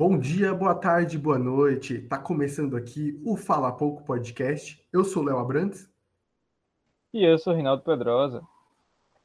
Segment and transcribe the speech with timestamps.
[0.00, 1.98] Bom dia, boa tarde, boa noite.
[2.02, 4.80] Tá começando aqui o Fala Pouco Podcast.
[4.92, 5.90] Eu sou Léo Abrantes.
[7.12, 8.40] E eu sou Rinaldo Pedrosa.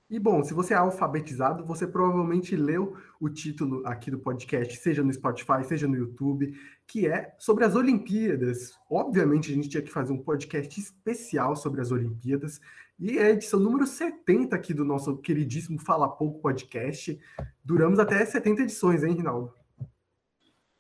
[0.10, 5.04] E bom, se você é alfabetizado, você provavelmente leu o título aqui do podcast, seja
[5.04, 8.76] no Spotify, seja no YouTube, que é sobre as Olimpíadas.
[8.90, 12.60] Obviamente, a gente tinha que fazer um podcast especial sobre as Olimpíadas.
[13.00, 17.20] E é a edição número 70 aqui do nosso queridíssimo Fala Pouco Podcast.
[17.64, 19.54] Duramos até 70 edições, hein, Rinaldo?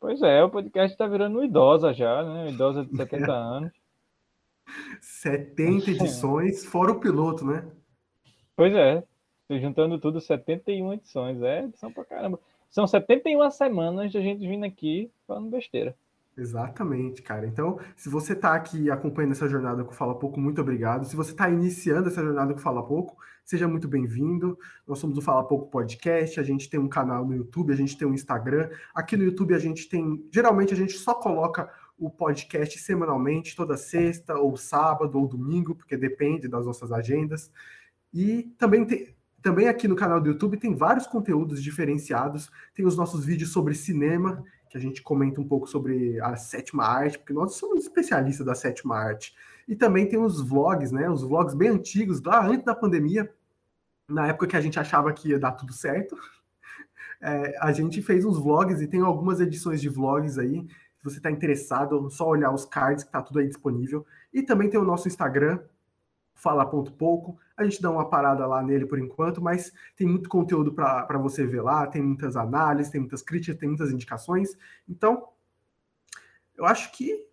[0.04, 2.50] Pois é, o podcast está virando idosa já, né?
[2.50, 3.72] Idosa de 70 anos.
[5.00, 7.66] 70 edições, fora o piloto, né?
[8.54, 9.02] Pois é.
[9.50, 11.42] Juntando tudo, 71 edições.
[11.42, 12.38] É edição pra caramba.
[12.70, 15.96] São 71 semanas de a gente vindo aqui falando besteira.
[16.36, 17.46] Exatamente, cara.
[17.46, 21.06] Então, se você está aqui acompanhando essa jornada com Fala Pouco, muito obrigado.
[21.06, 24.58] Se você está iniciando essa jornada com Fala Pouco, seja muito bem-vindo.
[24.88, 27.96] Nós somos o Fala Pouco Podcast, a gente tem um canal no YouTube, a gente
[27.96, 28.70] tem um Instagram.
[28.96, 30.28] Aqui no YouTube a gente tem.
[30.32, 31.70] Geralmente a gente só coloca
[32.00, 37.52] o podcast semanalmente, toda sexta, ou sábado, ou domingo, porque depende das nossas agendas.
[38.12, 39.16] E também tem.
[39.40, 42.50] Também aqui no canal do YouTube tem vários conteúdos diferenciados.
[42.74, 44.42] Tem os nossos vídeos sobre cinema,
[44.74, 48.56] que a gente comenta um pouco sobre a sétima arte, porque nós somos especialistas da
[48.56, 49.36] sétima arte.
[49.68, 51.08] E também tem os vlogs, né?
[51.08, 53.32] Os vlogs bem antigos, lá antes da pandemia,
[54.10, 56.18] na época que a gente achava que ia dar tudo certo.
[57.26, 60.68] É, a gente fez uns vlogs e tem algumas edições de vlogs aí.
[60.98, 64.06] Se você está interessado, é só olhar os cards que está tudo aí disponível.
[64.34, 65.62] E também tem o nosso Instagram,
[66.34, 67.38] fala.pouco.
[67.56, 71.46] A gente dá uma parada lá nele por enquanto, mas tem muito conteúdo para você
[71.46, 74.58] ver lá, tem muitas análises, tem muitas críticas, tem muitas indicações.
[74.90, 75.28] Então,
[76.56, 77.28] eu acho que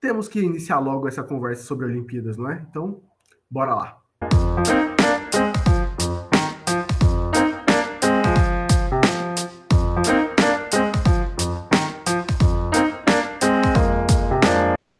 [0.00, 2.64] temos que iniciar logo essa conversa sobre Olimpíadas, não é?
[2.70, 3.02] Então,
[3.50, 4.02] bora lá.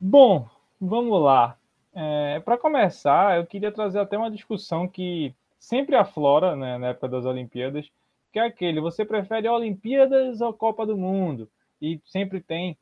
[0.00, 0.48] Bom,
[0.80, 1.57] vamos lá.
[2.00, 7.08] É, Para começar, eu queria trazer até uma discussão que sempre aflora né, na época
[7.08, 7.90] das Olimpíadas,
[8.32, 11.50] que é aquele: você prefere Olimpíadas ou Copa do Mundo?
[11.82, 12.78] E sempre tem,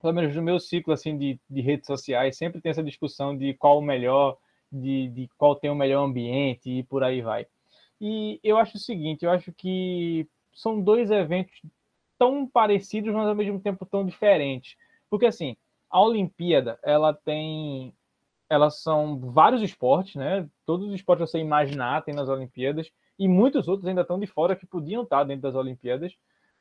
[0.00, 3.52] pelo menos no meu ciclo assim de, de redes sociais, sempre tem essa discussão de
[3.52, 4.38] qual o melhor,
[4.72, 7.46] de, de qual tem o melhor ambiente e por aí vai.
[8.00, 11.60] E eu acho o seguinte: eu acho que são dois eventos
[12.18, 14.74] tão parecidos, mas ao mesmo tempo tão diferentes.
[15.10, 15.54] Porque assim,
[15.90, 17.92] a Olimpíada, ela tem
[18.48, 20.48] elas são vários esportes, né?
[20.64, 24.26] Todos os esportes que você imaginar tem nas Olimpíadas e muitos outros ainda estão de
[24.26, 26.16] fora que podiam estar dentro das Olimpíadas,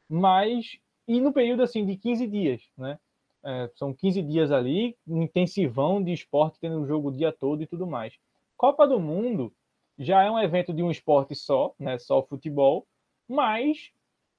[0.09, 0.78] mas
[1.08, 3.00] e no período assim de 15 dias, né?
[3.44, 7.88] É, são 15 dias ali, intensivão de esporte, tendo jogo o dia todo e tudo
[7.88, 8.14] mais.
[8.58, 9.53] Copa do Mundo
[9.97, 11.97] já é um evento de um esporte só, né?
[11.97, 12.86] Só futebol,
[13.28, 13.92] mas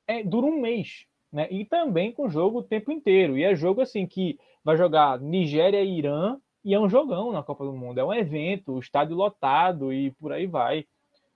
[0.07, 1.49] é, dura um mês, né?
[1.51, 3.39] E também com jogo o tempo inteiro.
[3.39, 7.43] E é jogo assim que vai jogar Nigéria e Irã e é um jogão na
[7.43, 10.87] Copa do Mundo, é um evento, o estádio lotado e por aí vai.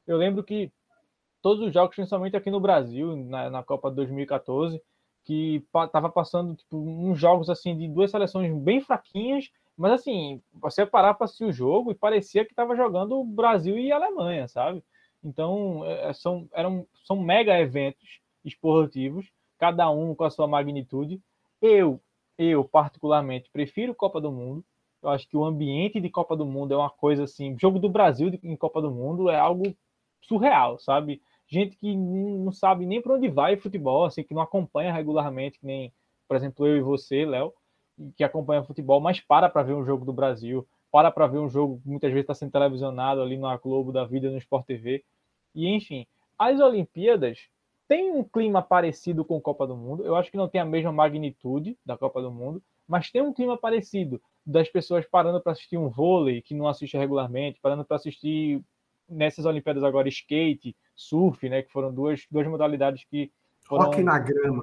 [0.07, 0.71] Eu lembro que
[1.41, 4.79] todos os jogos, principalmente aqui no Brasil, na, na Copa 2014,
[5.25, 10.85] que tava passando tipo, uns jogos assim de duas seleções bem fraquinhas, mas assim, você
[10.85, 14.85] parar para assistir o jogo e parecia que estava jogando Brasil e Alemanha, sabe?
[15.25, 21.23] Então, é, é, são, eram, são mega eventos esportivos, cada um com a sua magnitude.
[21.59, 21.99] Eu,
[22.37, 24.63] eu particularmente, prefiro Copa do Mundo,
[25.03, 27.57] eu acho que o ambiente de Copa do Mundo é uma coisa assim.
[27.59, 29.75] Jogo do Brasil em Copa do Mundo é algo
[30.21, 31.21] surreal, sabe?
[31.49, 35.67] Gente que não sabe nem para onde vai futebol, assim, que não acompanha regularmente, que
[35.67, 35.93] nem,
[36.29, 37.53] por exemplo, eu e você, Léo,
[38.17, 41.49] que acompanha futebol, mas para para ver um jogo do Brasil, para para ver um
[41.49, 45.05] jogo que muitas vezes está sendo televisionado ali no Globo da Vida, no Sport TV.
[45.55, 46.07] E enfim,
[46.39, 47.49] as Olimpíadas
[47.89, 50.05] têm um clima parecido com a Copa do Mundo.
[50.05, 53.33] Eu acho que não tem a mesma magnitude da Copa do Mundo, mas tem um
[53.33, 57.97] clima parecido das pessoas parando para assistir um vôlei que não assiste regularmente, parando para
[57.97, 58.63] assistir
[59.09, 63.33] nessas Olimpíadas agora skate, surf, né, que foram duas, duas modalidades que
[63.63, 63.87] foram...
[63.87, 64.63] Rock na grama.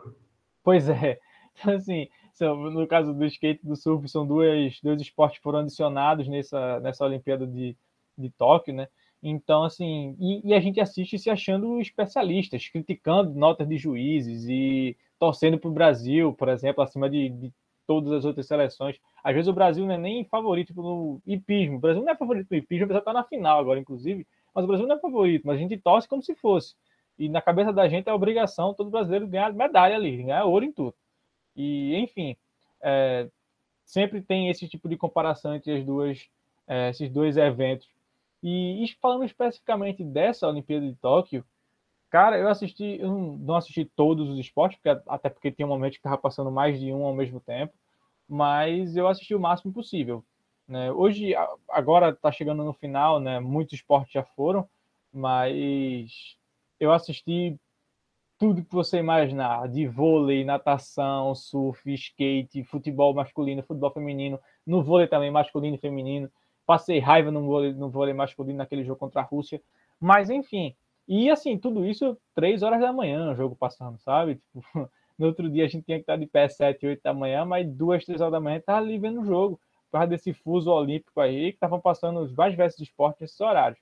[0.63, 1.19] Pois é.
[1.59, 2.07] Então, assim,
[2.39, 6.79] no caso do skate e do surf, são dois, dois esportes que foram adicionados nessa,
[6.81, 7.75] nessa Olimpíada de,
[8.15, 8.87] de Tóquio, né?
[9.23, 14.95] Então, assim, e, e, a gente assiste se achando especialistas, criticando notas de juízes e
[15.17, 17.53] torcendo para o Brasil, por exemplo, acima de, de
[17.89, 18.99] todas as outras seleções.
[19.23, 21.77] Às vezes o Brasil não é nem favorito no hipismo.
[21.77, 24.27] O Brasil não é favorito no hipismo, apesar de estar na final agora, inclusive.
[24.53, 26.75] Mas o Brasil não é favorito, mas a gente torce como se fosse.
[27.17, 30.71] E na cabeça da gente é obrigação todo brasileiro ganhar medalha ali, ganhar ouro em
[30.71, 30.93] tudo.
[31.55, 32.37] E, enfim,
[32.79, 33.27] é,
[33.83, 36.29] sempre tem esse tipo de comparação entre as duas,
[36.67, 37.89] é, esses dois eventos.
[38.43, 41.43] E falando especificamente dessa Olimpíada de Tóquio,
[42.09, 45.91] Cara, eu assisti, eu não assisti todos os esportes, porque, até porque tem um momento
[45.93, 47.73] que estava passando mais de um ao mesmo tempo,
[48.27, 50.23] mas eu assisti o máximo possível.
[50.67, 50.91] Né?
[50.91, 51.33] Hoje,
[51.69, 53.39] agora está chegando no final, né?
[53.39, 54.67] muitos esportes já foram,
[55.13, 56.37] mas
[56.79, 57.59] eu assisti
[58.39, 65.07] tudo que você imaginar, de vôlei, natação, surf, skate, futebol masculino, futebol feminino, no vôlei
[65.07, 66.31] também masculino e feminino.
[66.65, 69.61] Passei raiva no vôlei, no vôlei masculino naquele jogo contra a Rússia.
[69.99, 70.73] Mas enfim,
[71.09, 74.39] e assim, tudo isso três horas da manhã, o jogo passando, sabe?
[74.53, 77.43] Tipo, no outro dia a gente tinha que estar de pé sete, oito da manhã,
[77.43, 79.59] mas duas, três horas da manhã estava ali vendo o jogo,
[79.91, 83.79] por causa desse fuso olímpico aí, que estavam passando os mais diversos esportes nesses horários.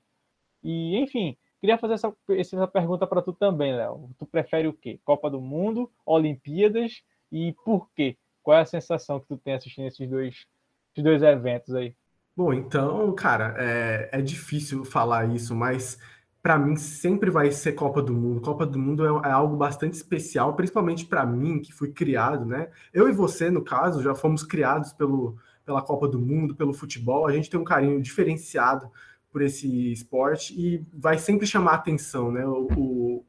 [0.63, 4.11] E, enfim, Queria fazer essa, essa pergunta para tu também, Léo.
[4.19, 4.99] Tu prefere o quê?
[5.03, 7.01] Copa do Mundo, Olimpíadas
[7.31, 8.15] e por quê?
[8.43, 10.45] Qual é a sensação que tu tem assistindo esses dois,
[10.91, 11.95] esses dois eventos aí?
[12.35, 15.99] Bom, então, cara, é, é difícil falar isso, mas
[16.47, 18.39] para mim sempre vai ser Copa do Mundo.
[18.39, 22.69] Copa do Mundo é, é algo bastante especial, principalmente para mim, que fui criado, né?
[22.93, 25.35] Eu e você, no caso, já fomos criados pelo,
[25.65, 27.27] pela Copa do Mundo, pelo futebol.
[27.27, 28.89] A gente tem um carinho diferenciado
[29.29, 32.47] por esse esporte e vai sempre chamar atenção, né?
[32.47, 33.25] O, o,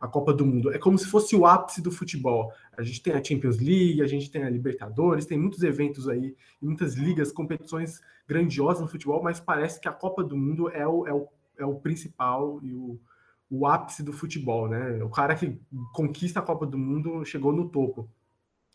[0.00, 2.50] a Copa do Mundo é como se fosse o ápice do futebol.
[2.78, 6.34] A gente tem a Champions League, a gente tem a Libertadores, tem muitos eventos aí,
[6.62, 11.06] muitas ligas, competições grandiosas no futebol, mas parece que a Copa do Mundo é o,
[11.06, 11.28] é o,
[11.58, 13.00] é o principal e o,
[13.50, 15.02] o ápice do futebol, né?
[15.02, 15.60] O cara que
[15.92, 18.08] conquista a Copa do Mundo chegou no topo.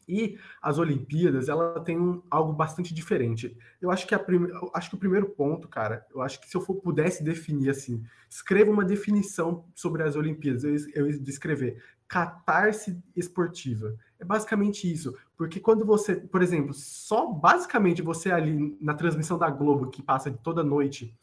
[0.08, 3.56] E as Olimpíadas, ela tem um, algo bastante diferente.
[3.80, 4.26] Eu acho que a
[4.74, 8.04] acho que o primeiro ponto, cara, eu acho que se eu for, pudesse definir assim,
[8.28, 13.96] escreva uma definição sobre as Olimpíadas, eu, eu descrever catarse esportiva.
[14.20, 19.50] É basicamente isso, porque quando você, por exemplo, só basicamente você ali na transmissão da
[19.52, 21.16] Globo que passa toda noite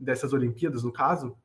[0.00, 1.36] dessas Olimpíadas, no caso,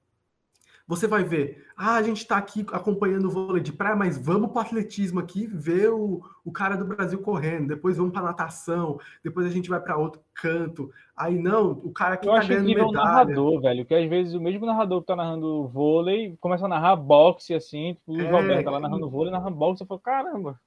[0.88, 4.52] você vai ver, ah, a gente está aqui acompanhando o vôlei de praia, mas vamos
[4.52, 9.00] para o atletismo aqui, ver o, o cara do Brasil correndo, depois vamos para natação,
[9.24, 10.92] depois a gente vai para outro canto.
[11.18, 12.82] Aí não, o cara que está ganhando medalha.
[12.82, 16.66] Eu acho narrador, velho, que às vezes o mesmo narrador que está narrando vôlei começa
[16.66, 19.88] a narrar boxe assim, tipo o é, Roberto tá lá narrando vôlei, narrando boxe, eu
[19.88, 20.60] falo, caramba.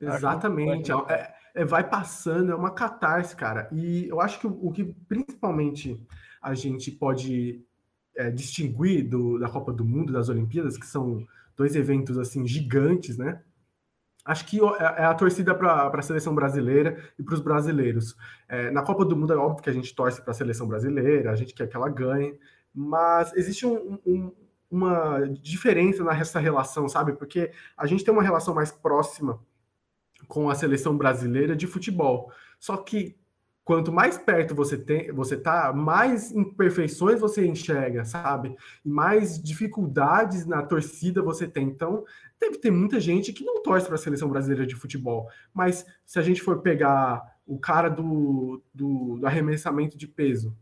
[0.00, 3.68] Exatamente, é, é, vai passando, é uma catarse, cara.
[3.70, 6.02] E eu acho que o, o que principalmente
[6.40, 7.64] a gente pode
[8.16, 11.26] é, distinguir do, da Copa do Mundo, das Olimpíadas, que são
[11.56, 13.42] dois eventos assim gigantes, né?
[14.24, 18.16] Acho que é, é a torcida para a seleção brasileira e para os brasileiros.
[18.48, 21.30] É, na Copa do Mundo é óbvio que a gente torce para a seleção brasileira,
[21.30, 22.38] a gente quer que ela ganhe,
[22.74, 24.32] mas existe um, um,
[24.70, 27.14] uma diferença nessa relação, sabe?
[27.14, 29.40] Porque a gente tem uma relação mais próxima
[30.28, 32.32] com a seleção brasileira de futebol.
[32.58, 33.18] Só que
[33.70, 38.56] quanto mais perto você tem, você tá, mais imperfeições você enxerga, sabe?
[38.84, 41.68] E mais dificuldades na torcida você tem.
[41.68, 42.04] Então,
[42.40, 45.28] deve ter muita gente que não torce para a seleção brasileira de futebol.
[45.54, 50.52] Mas se a gente for pegar o cara do, do, do arremessamento de peso,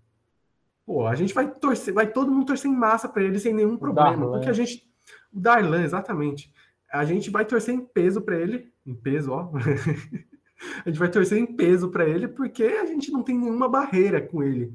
[0.85, 3.79] pô, a gente vai torcer, vai todo mundo torcer em massa para ele sem nenhum
[3.79, 4.33] problema, Darlan.
[4.33, 4.87] porque a gente
[5.33, 6.53] o Darlan, exatamente.
[6.93, 9.51] A gente vai torcer em peso para ele, em peso, ó.
[10.85, 14.21] a gente vai torcer em peso para ele, porque a gente não tem nenhuma barreira
[14.21, 14.73] com ele,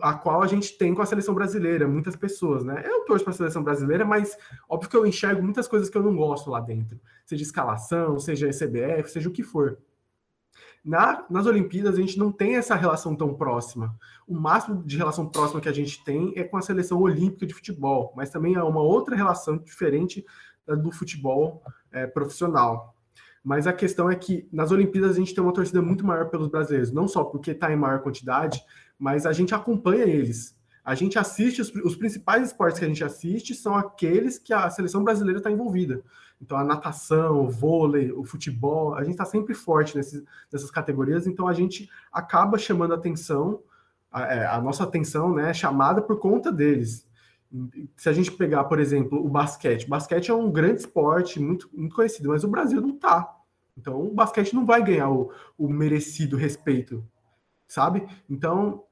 [0.00, 2.82] a qual a gente tem com a seleção brasileira, muitas pessoas, né?
[2.84, 4.36] Eu torço para a seleção brasileira, mas
[4.68, 8.48] óbvio que eu enxergo muitas coisas que eu não gosto lá dentro, seja escalação, seja
[8.48, 9.78] CBF, seja o que for.
[10.84, 13.98] Na, nas Olimpíadas, a gente não tem essa relação tão próxima.
[14.26, 17.52] O máximo de relação próxima que a gente tem é com a seleção olímpica de
[17.52, 20.24] futebol, mas também é uma outra relação diferente
[20.64, 22.95] do futebol é, profissional.
[23.46, 26.48] Mas a questão é que nas Olimpíadas a gente tem uma torcida muito maior pelos
[26.48, 28.60] brasileiros, não só porque está em maior quantidade,
[28.98, 30.58] mas a gente acompanha eles.
[30.84, 34.68] A gente assiste, os, os principais esportes que a gente assiste são aqueles que a
[34.68, 36.02] seleção brasileira está envolvida.
[36.42, 41.28] Então, a natação, o vôlei, o futebol, a gente está sempre forte nesses, nessas categorias,
[41.28, 43.62] então a gente acaba chamando a atenção,
[44.10, 47.06] a, é, a nossa atenção né, é chamada por conta deles.
[47.96, 51.94] Se a gente pegar, por exemplo, o basquete, basquete é um grande esporte, muito, muito
[51.94, 53.35] conhecido, mas o Brasil não está.
[53.76, 57.06] Então, o basquete não vai ganhar o, o merecido respeito,
[57.68, 58.06] sabe?
[58.28, 58.84] Então,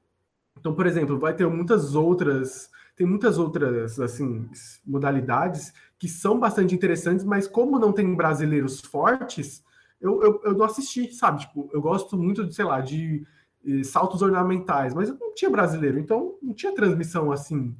[0.59, 4.49] então, por exemplo, vai ter muitas outras, tem muitas outras assim
[4.87, 9.65] modalidades que são bastante interessantes, mas como não tem brasileiros fortes,
[10.01, 11.41] eu, eu, eu não assisti, sabe?
[11.41, 13.27] Tipo, eu gosto muito de, sei lá, de,
[13.67, 17.75] eh, saltos ornamentais, mas eu não tinha brasileiro, então não tinha transmissão assim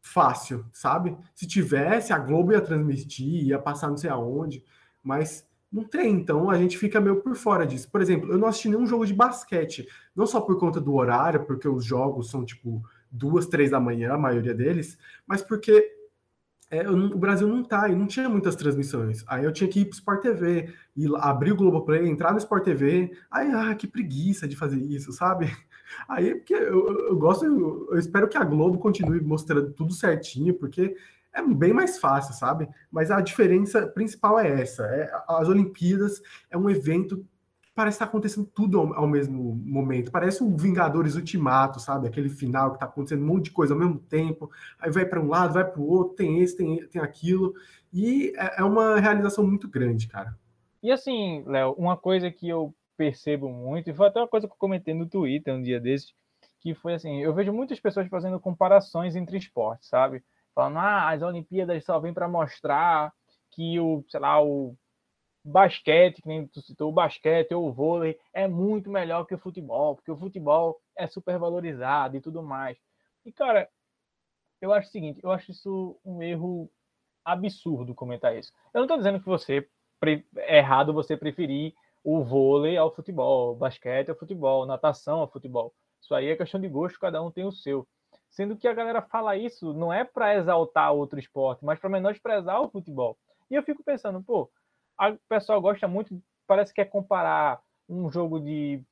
[0.00, 1.16] fácil, sabe?
[1.34, 4.64] Se tivesse, a Globo ia transmitir, ia passar não sei aonde,
[5.02, 7.90] mas não tem, então a gente fica meio por fora disso.
[7.90, 11.44] Por exemplo, eu não assisti nenhum jogo de basquete, não só por conta do horário,
[11.44, 15.98] porque os jogos são tipo duas, três da manhã, a maioria deles, mas porque
[16.70, 19.24] é, o Brasil não tá, e não tinha muitas transmissões.
[19.26, 22.64] Aí eu tinha que ir pro Sport TV, e abrir o Globoplay, entrar no Sport
[22.64, 23.10] TV.
[23.30, 25.50] Aí, ah, que preguiça de fazer isso, sabe?
[26.06, 30.52] Aí, porque eu, eu gosto, eu, eu espero que a Globo continue mostrando tudo certinho,
[30.54, 30.94] porque
[31.38, 32.68] é bem mais fácil, sabe?
[32.90, 37.24] Mas a diferença principal é essa: é, as Olimpíadas é um evento
[37.74, 40.10] parece estar acontecendo tudo ao, ao, mesmo momento.
[40.10, 42.08] Parece um Vingadores Ultimato, sabe?
[42.08, 44.50] Aquele final que está acontecendo um monte de coisa ao mesmo tempo.
[44.80, 47.54] Aí vai para um lado, vai para o outro, tem esse, tem, tem aquilo.
[47.92, 50.36] E é, é uma realização muito grande, cara.
[50.82, 54.52] E assim, Léo, uma coisa que eu percebo muito, e foi até uma coisa que
[54.52, 56.12] eu comentei no Twitter um dia desses,
[56.58, 60.24] que foi assim, eu vejo muitas pessoas fazendo comparações entre esportes, sabe?
[60.58, 63.12] Falando, ah, as Olimpíadas só vêm para mostrar
[63.52, 64.74] que o, sei lá, o
[65.44, 69.38] basquete, que nem tu citou, o basquete ou o vôlei é muito melhor que o
[69.38, 72.76] futebol, porque o futebol é super valorizado e tudo mais.
[73.24, 73.68] E, cara,
[74.60, 76.68] eu acho o seguinte, eu acho isso um erro
[77.24, 78.52] absurdo comentar isso.
[78.74, 79.64] Eu não estou dizendo que você
[80.38, 81.72] é errado você preferir
[82.02, 85.72] o vôlei ao futebol, o basquete ao futebol, natação ao futebol.
[86.00, 87.86] Isso aí é questão de gosto, cada um tem o seu.
[88.30, 92.60] Sendo que a galera fala isso não é para exaltar outro esporte, mas para menosprezar
[92.60, 93.18] o futebol.
[93.50, 94.50] E eu fico pensando, pô,
[95.00, 98.82] o pessoal gosta muito, parece que quer comparar um jogo de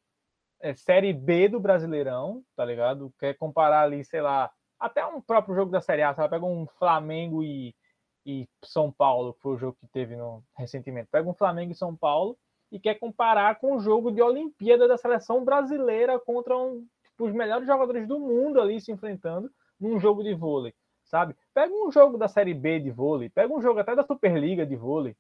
[0.61, 3.13] é, Série B do Brasileirão, tá ligado?
[3.19, 4.51] Quer comparar ali, sei lá,
[4.81, 6.31] até um próprio jogo da Série A, sabe?
[6.31, 7.75] Pega um Flamengo e,
[8.25, 11.09] e São Paulo, que foi o jogo que teve no, recentemente.
[11.11, 12.39] Pega um Flamengo e São Paulo
[12.71, 16.87] e quer comparar com o jogo de Olimpíada da seleção brasileira contra um,
[17.19, 21.37] os melhores jogadores do mundo ali se enfrentando num jogo de vôlei, sabe?
[21.55, 24.77] Pega um jogo da Série B de vôlei, pega um jogo até da Superliga de
[24.77, 25.17] vôlei,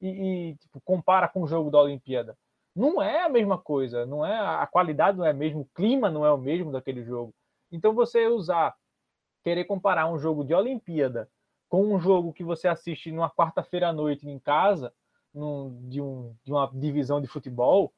[0.00, 0.08] e,
[0.50, 2.36] e tipo, compara com o jogo da Olimpíada.
[2.74, 6.10] Não é a mesma coisa, não é a qualidade não é a mesma, o clima
[6.10, 7.34] não é o mesmo daquele jogo.
[7.72, 8.74] Então você usar,
[9.42, 11.28] querer comparar um jogo de Olimpíada
[11.68, 14.92] com um jogo que você assiste numa quarta-feira à noite em casa,
[15.32, 17.92] num, de, um, de uma divisão de futebol,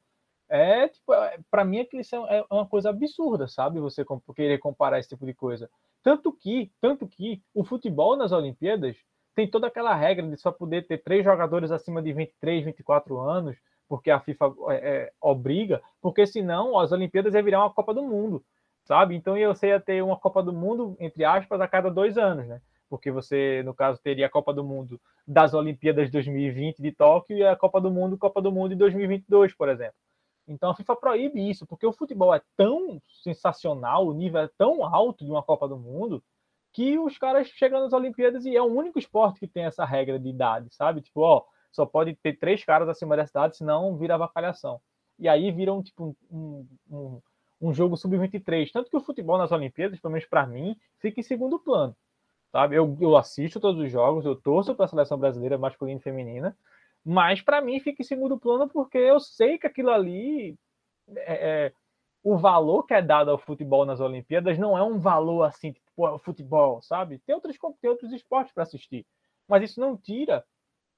[0.49, 3.79] é tipo, é, para mim aquilo é uma coisa absurda, sabe?
[3.79, 4.03] Você
[4.35, 5.69] querer comparar esse tipo de coisa.
[6.03, 8.97] Tanto que, tanto que o futebol nas Olimpíadas
[9.35, 13.57] tem toda aquela regra de só poder ter três jogadores acima de 23, 24 anos,
[13.87, 18.03] porque a FIFA é, é, obriga, porque senão as Olimpíadas ia virar uma Copa do
[18.03, 18.43] Mundo,
[18.83, 19.15] sabe?
[19.15, 22.61] Então você ia ter uma Copa do Mundo, entre aspas, a cada dois anos, né?
[22.89, 27.37] Porque você, no caso, teria a Copa do Mundo das Olimpíadas de 2020 de Tóquio
[27.37, 29.95] e a Copa do Mundo, Copa do Mundo de 2022, por exemplo.
[30.49, 34.83] Então a FIFA proíbe isso, porque o futebol é tão sensacional, o nível é tão
[34.83, 36.23] alto de uma Copa do Mundo,
[36.73, 40.19] que os caras chegam nas Olimpíadas e é o único esporte que tem essa regra
[40.19, 41.01] de idade, sabe?
[41.01, 44.81] Tipo, ó, só pode ter três caras acima dessa idade, senão vira avacalhação.
[45.17, 47.21] E aí viram, tipo, um, um,
[47.61, 48.71] um jogo sub-23.
[48.71, 51.95] Tanto que o futebol nas Olimpíadas, pelo menos para mim, fica em segundo plano.
[52.51, 52.75] Sabe?
[52.75, 56.57] Eu, eu assisto todos os jogos, eu torço para a seleção brasileira masculina e feminina,
[57.09, 60.55] mas para mim fica em segundo plano porque eu sei que aquilo ali
[61.15, 61.73] é, é
[62.23, 66.07] o valor que é dado ao futebol nas Olimpíadas não é um valor assim, tipo,
[66.07, 67.17] o futebol, sabe?
[67.25, 69.07] Tem outros, tem outros esportes para assistir.
[69.47, 70.45] Mas isso não tira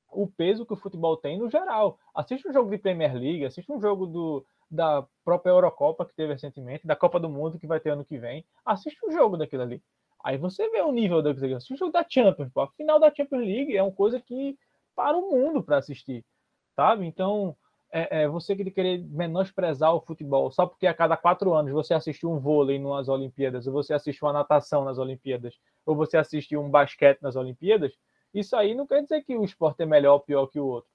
[0.10, 1.98] o peso que o futebol tem no geral.
[2.14, 6.34] Assiste um jogo de Premier League, assiste um jogo do, da própria Eurocopa que teve
[6.34, 8.44] recentemente, da Copa do Mundo que vai ter ano que vem.
[8.66, 9.82] Assiste um jogo daquilo ali.
[10.22, 11.56] Aí você vê o nível daquilo.
[11.56, 12.52] Assiste um jogo da Champions.
[12.52, 12.60] Pô.
[12.60, 14.58] A final da Champions League é uma coisa que
[14.96, 16.24] para o mundo para assistir,
[16.76, 17.06] sabe?
[17.06, 17.56] Então,
[17.92, 21.94] é, é, você que querer menosprezar o futebol só porque a cada quatro anos você
[21.94, 25.56] assistiu um vôlei nas Olimpíadas, ou você assistiu uma natação nas Olimpíadas,
[25.86, 27.92] ou você assistiu um basquete nas Olimpíadas,
[28.34, 30.90] isso aí não quer dizer que o esporte é melhor ou pior que o outro.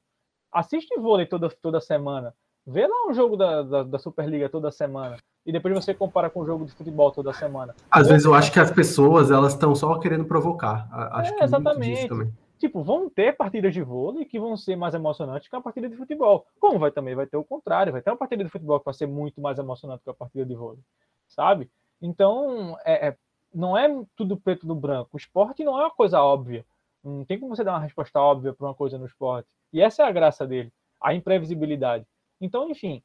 [0.50, 2.35] Assiste vôlei toda, toda semana.
[2.67, 5.19] Vê lá um jogo da, da, da Superliga toda semana.
[5.45, 7.75] E depois você compara com o jogo de futebol toda semana.
[7.91, 10.88] Às vezes eu acho que as pessoas elas estão só querendo provocar.
[11.12, 12.09] Acho é, que exatamente.
[12.58, 15.96] Tipo, vão ter partidas de vôlei que vão ser mais emocionantes que a partida de
[15.96, 16.46] futebol.
[16.58, 18.94] Como vai também vai ter o contrário, vai ter uma partida de futebol que vai
[18.94, 20.82] ser muito mais emocionante que a partida de vôlei,
[21.28, 21.70] sabe?
[22.00, 23.16] Então, é, é,
[23.54, 25.10] não é tudo preto no branco.
[25.12, 26.64] O esporte não é uma coisa óbvia.
[27.02, 29.48] Não tem como você dar uma resposta óbvia para uma coisa no esporte.
[29.72, 32.04] E essa é a graça dele, a imprevisibilidade.
[32.40, 33.02] Então, enfim,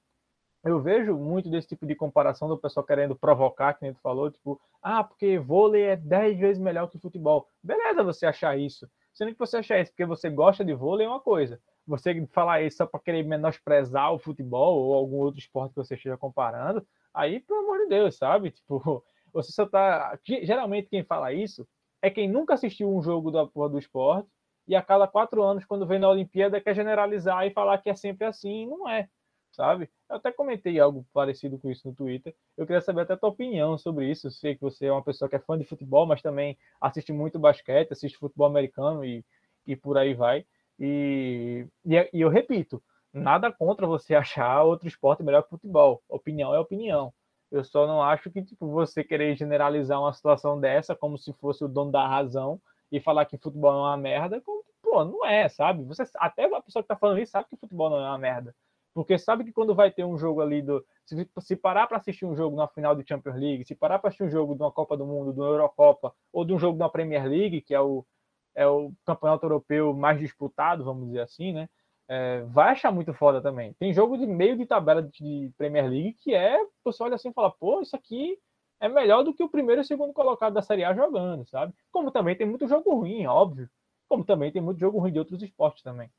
[0.63, 4.29] eu vejo muito desse tipo de comparação do pessoal querendo provocar, que nem tu falou,
[4.29, 7.48] tipo, ah, porque vôlei é 10 vezes melhor que futebol.
[7.63, 8.89] Beleza você achar isso.
[9.22, 11.62] Sendo que você achar isso porque você gosta de vôlei é uma coisa.
[11.86, 15.94] Você falar isso só para querer menosprezar o futebol ou algum outro esporte que você
[15.94, 18.50] esteja comparando, aí, pelo amor de Deus, sabe?
[18.58, 20.18] Tipo, você só tá.
[20.25, 21.68] Geralmente quem fala isso
[22.01, 24.28] é quem nunca assistiu um jogo da porra do esporte
[24.68, 27.94] e a cada quatro anos, quando vem na Olimpíada, quer generalizar e falar que é
[27.94, 28.66] sempre assim.
[28.66, 29.08] Não é.
[29.51, 29.89] Sabe?
[30.10, 32.36] Eu até comentei algo parecido com isso no Twitter.
[32.58, 34.27] Eu queria saber até a tua opinião sobre isso.
[34.27, 37.12] Eu sei que você é uma pessoa que é fã de futebol, mas também assiste
[37.13, 39.24] muito basquete, assiste futebol americano e,
[39.65, 40.46] e por aí vai.
[40.79, 42.81] E, e, e eu repito,
[43.13, 46.01] nada contra você achar outro esporte melhor que futebol.
[46.10, 47.13] Opinião é opinião.
[47.51, 51.63] Eu só não acho que tipo, você querer generalizar uma situação dessa como se fosse
[51.63, 55.48] o dono da razão e falar que futebol é uma merda, como, pô, não é,
[55.50, 55.84] sabe?
[55.84, 58.55] Você, até a pessoa que tá falando isso sabe que futebol não é uma merda.
[58.94, 60.86] Porque sabe que quando vai ter um jogo ali do.
[61.06, 64.10] Se, se parar para assistir um jogo na final de Champions League, se parar para
[64.10, 66.78] assistir um jogo de uma Copa do Mundo, de uma Eurocopa, ou de um jogo
[66.78, 68.06] da Premier League, que é o,
[68.54, 71.70] é o campeonato europeu mais disputado, vamos dizer assim, né?
[72.08, 73.74] É, vai achar muito foda também.
[73.74, 77.34] Tem jogo de meio de tabela de Premier League que é, você olha assim e
[77.34, 78.38] fala, pô, isso aqui
[78.82, 81.74] é melhor do que o primeiro e segundo colocado da Série A jogando, sabe?
[81.92, 83.70] Como também tem muito jogo ruim, óbvio.
[84.10, 86.12] Como também tem muito jogo ruim de outros esportes também.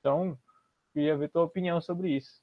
[0.00, 0.36] Então,
[0.96, 2.40] queria ver tua opinião sobre isso.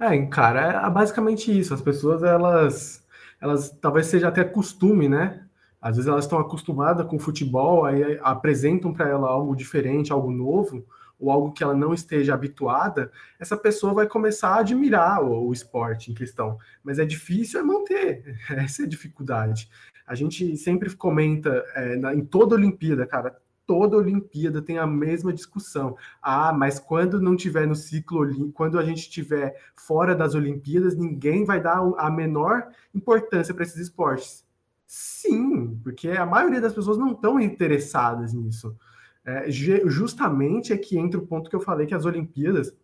[0.00, 1.72] É, cara, é basicamente isso.
[1.72, 3.06] As pessoas, elas,
[3.40, 5.46] elas talvez seja até costume, né?
[5.80, 10.84] Às vezes elas estão acostumadas com futebol, aí apresentam para ela algo diferente, algo novo,
[11.18, 15.52] ou algo que ela não esteja habituada, essa pessoa vai começar a admirar o, o
[15.52, 16.58] esporte em questão.
[16.82, 19.70] Mas é difícil é manter, essa é a dificuldade.
[20.06, 23.38] A gente sempre comenta é, na, em toda Olimpíada, cara,
[23.70, 25.96] toda Olimpíada tem a mesma discussão.
[26.20, 31.44] Ah, mas quando não tiver no ciclo quando a gente estiver fora das Olimpíadas, ninguém
[31.44, 34.44] vai dar a menor importância para esses esportes.
[34.84, 38.76] Sim, porque a maioria das pessoas não estão interessadas nisso.
[39.24, 42.74] É, justamente é que entra o ponto que eu falei que as Olimpíadas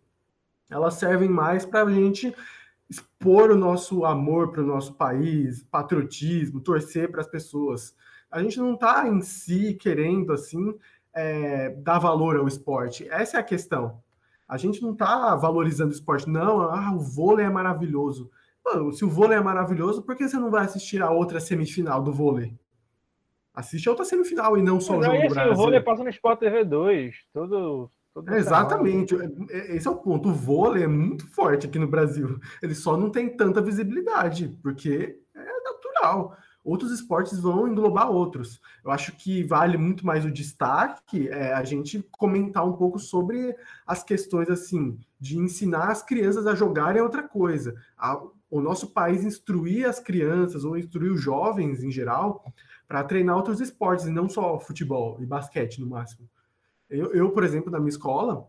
[0.69, 2.33] elas servem mais para a gente
[2.89, 7.93] expor o nosso amor para o nosso país, patriotismo, torcer para as pessoas.
[8.31, 10.77] A gente não está em si querendo assim
[11.13, 13.07] é, dar valor ao esporte.
[13.09, 14.01] Essa é a questão.
[14.47, 16.29] A gente não está valorizando o esporte.
[16.29, 18.29] Não, ah, o vôlei é maravilhoso.
[18.63, 22.01] Mano, se o vôlei é maravilhoso, por que você não vai assistir a outra semifinal
[22.01, 22.53] do vôlei?
[23.53, 25.53] Assiste a outra semifinal e não só Mas o jogo aí, do Brasil.
[25.53, 29.15] O vôlei passa no Sport TV 2, todo, todo Exatamente,
[29.49, 30.29] é, esse é o ponto.
[30.29, 32.39] O vôlei é muito forte aqui no Brasil.
[32.61, 36.37] Ele só não tem tanta visibilidade, porque é natural.
[36.67, 38.59] Outros esportes vão englobar outros.
[38.83, 43.55] Eu acho que vale muito mais o destaque é, a gente comentar um pouco sobre
[43.85, 47.73] as questões assim de ensinar as crianças a jogarem outra coisa.
[47.97, 52.43] A, o nosso país instruir as crianças ou instruir os jovens em geral
[52.85, 56.27] para treinar outros esportes e não só futebol e basquete no máximo.
[56.89, 58.45] Eu, eu por exemplo, na minha escola,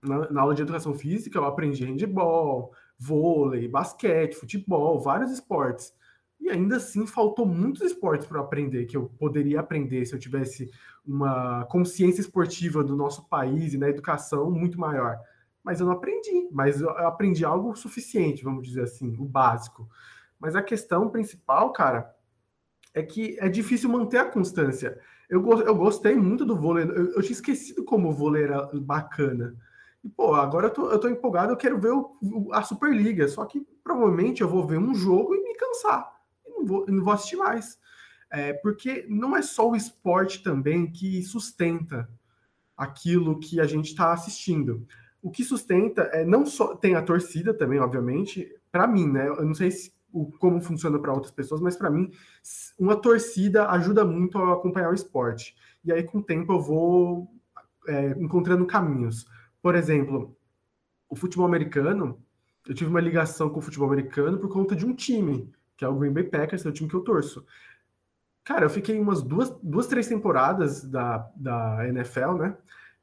[0.00, 5.92] na, na, aula de educação física, eu aprendi handebol, vôlei, basquete, futebol, vários esportes.
[6.50, 10.70] Ainda assim faltou muitos esportes para aprender que eu poderia aprender se eu tivesse
[11.06, 15.18] uma consciência esportiva do nosso país e na educação muito maior
[15.68, 16.48] mas eu não aprendi.
[16.50, 19.86] Mas eu aprendi algo suficiente, vamos dizer assim, o básico.
[20.40, 22.14] Mas a questão principal, cara,
[22.94, 24.98] é que é difícil manter a constância.
[25.28, 29.54] Eu, eu gostei muito do vôlei, eu, eu tinha esquecido como o vôlei era bacana.
[30.02, 33.44] E, pô, agora eu tô, eu tô empolgado, eu quero ver o, a Superliga, só
[33.44, 36.17] que provavelmente eu vou ver um jogo e me cansar.
[36.58, 37.78] Não vou, não vou assistir mais.
[38.30, 42.08] É, porque não é só o esporte também que sustenta
[42.76, 44.86] aquilo que a gente está assistindo
[45.22, 49.28] o que sustenta é não só tem a torcida também, obviamente, para mim, né?
[49.28, 52.10] Eu não sei se, o, como funciona para outras pessoas, mas para mim,
[52.78, 55.56] uma torcida ajuda muito a acompanhar o esporte.
[55.84, 57.28] E aí, com o tempo, eu vou
[57.88, 59.26] é, encontrando caminhos.
[59.60, 60.36] Por exemplo,
[61.08, 62.22] o futebol americano,
[62.66, 65.88] eu tive uma ligação com o futebol americano por conta de um time, que é
[65.88, 67.46] o Green Bay Packers, é o time que eu torço.
[68.44, 72.56] Cara, eu fiquei umas duas, duas três temporadas da, da NFL, né?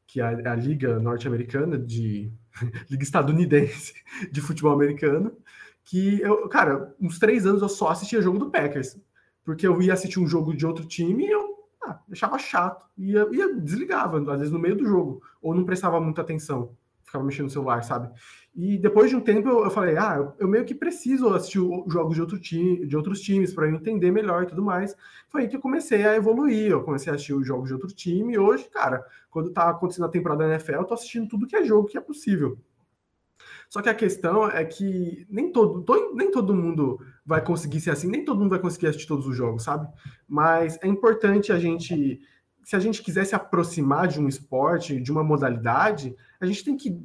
[0.08, 2.32] que é a Liga Norte-Americana de
[2.90, 3.94] Liga Estadunidense
[4.32, 5.36] de Futebol Americano,
[5.84, 9.00] que eu, cara, uns três anos eu só assistia jogo do Packers,
[9.44, 13.28] porque eu ia assistir um jogo de outro time e eu ah, achava chato, ia,
[13.32, 17.46] ia desligava, às vezes no meio do jogo, ou não prestava muita atenção, ficava mexendo
[17.46, 18.12] no celular, sabe?
[18.56, 22.22] E depois de um tempo eu, falei, ah, eu, meio que preciso assistir jogos de,
[22.22, 24.96] outro time, de outros times para eu entender melhor e tudo mais.
[25.28, 27.90] Foi aí que eu comecei a evoluir, eu comecei a assistir os jogos de outro
[27.90, 31.46] time e hoje, cara, quando tá acontecendo a temporada da NFL, eu tô assistindo tudo
[31.46, 32.58] que é jogo que é possível.
[33.70, 38.08] Só que a questão é que nem todo, nem todo mundo vai conseguir ser assim,
[38.08, 39.88] nem todo mundo vai conseguir assistir todos os jogos, sabe?
[40.28, 42.22] Mas é importante a gente,
[42.64, 46.16] se a gente quiser se aproximar de um esporte, de uma modalidade,
[46.46, 46.98] a gente tem que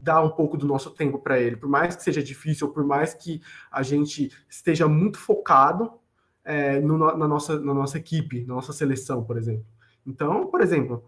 [0.00, 3.14] dar um pouco do nosso tempo para ele, por mais que seja difícil, por mais
[3.14, 3.40] que
[3.70, 5.92] a gente esteja muito focado
[6.44, 9.66] é, no, na, nossa, na nossa equipe, na nossa seleção, por exemplo.
[10.06, 11.04] Então, por exemplo,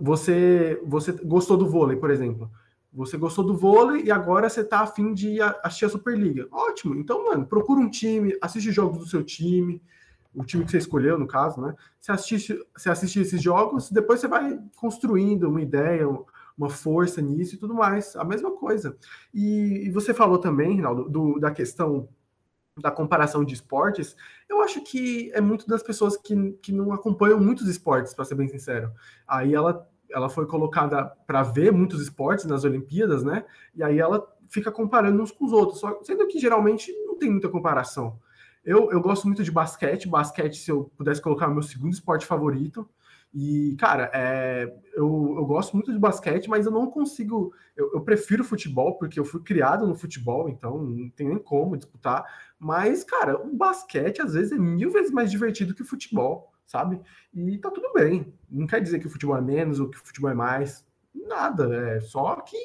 [0.00, 2.50] você, você gostou do vôlei, por exemplo,
[2.92, 6.48] Você gostou do vôlei e agora você tá afim de assistir a Superliga.
[6.50, 6.94] Ótimo.
[6.94, 9.82] Então, mano, procura um time, assiste jogos do seu time,
[10.34, 11.74] o time que você escolheu, no caso, né?
[12.00, 16.08] Você assiste, você assiste esses jogos, depois você vai construindo uma ideia,
[16.56, 18.16] uma força nisso e tudo mais.
[18.16, 18.96] A mesma coisa.
[19.32, 22.08] E, e você falou também, Rinaldo, do, da questão
[22.80, 24.14] da comparação de esportes,
[24.48, 28.34] eu acho que é muito das pessoas que, que não acompanham muitos esportes, para ser
[28.34, 28.92] bem sincero.
[29.26, 33.44] Aí ela, ela foi colocada para ver muitos esportes nas Olimpíadas, né?
[33.74, 37.30] E aí ela fica comparando uns com os outros, só, sendo que geralmente não tem
[37.30, 38.18] muita comparação.
[38.62, 42.88] Eu, eu gosto muito de basquete, basquete, se eu pudesse colocar meu segundo esporte favorito,
[43.38, 47.52] e, cara, é, eu, eu gosto muito de basquete, mas eu não consigo.
[47.76, 51.76] Eu, eu, prefiro futebol, porque eu fui criado no futebol, então não tem nem como
[51.76, 52.24] disputar.
[52.58, 56.98] Mas, cara, o basquete às vezes é mil vezes mais divertido que o futebol, sabe?
[57.34, 58.32] E tá tudo bem.
[58.50, 60.82] Não quer dizer que o futebol é menos ou que o futebol é mais.
[61.14, 61.74] Nada.
[61.74, 62.56] É só que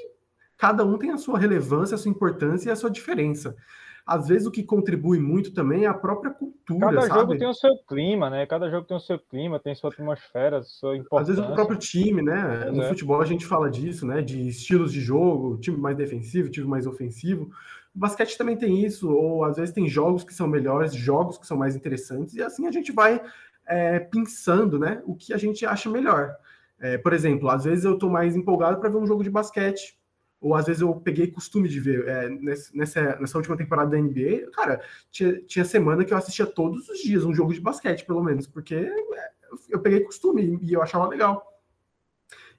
[0.57, 3.57] cada um tem a sua relevância, a sua importância e a sua diferença
[4.05, 6.87] às vezes o que contribui muito também é a própria cultura.
[6.87, 7.19] Cada sabe?
[7.19, 8.45] jogo tem o seu clima, né?
[8.45, 11.33] Cada jogo tem o seu clima, tem sua atmosfera, sua importância.
[11.33, 12.61] Às vezes o próprio time, né?
[12.63, 12.89] Pois no é.
[12.89, 14.21] futebol a gente fala disso, né?
[14.21, 17.51] De estilos de jogo, time mais defensivo, time mais ofensivo.
[17.95, 21.45] O basquete também tem isso, ou às vezes tem jogos que são melhores, jogos que
[21.45, 23.21] são mais interessantes, e assim a gente vai
[23.67, 25.01] é, pensando, né?
[25.05, 26.35] O que a gente acha melhor.
[26.79, 30.00] É, por exemplo, às vezes eu estou mais empolgado para ver um jogo de basquete
[30.41, 32.07] ou às vezes eu peguei costume de ver.
[32.07, 32.27] É,
[32.73, 36.97] nessa, nessa última temporada da NBA, cara, tinha, tinha semana que eu assistia todos os
[36.97, 39.31] dias um jogo de basquete, pelo menos, porque é,
[39.69, 41.61] eu peguei costume e eu achava legal.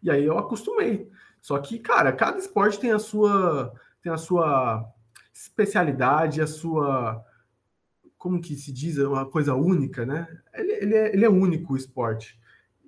[0.00, 1.10] E aí eu acostumei.
[1.40, 4.88] Só que, cara, cada esporte tem a sua tem a sua
[5.34, 7.24] especialidade, a sua
[8.16, 10.28] como que se diz, uma coisa única, né?
[10.54, 12.38] Ele, ele, é, ele é único o esporte.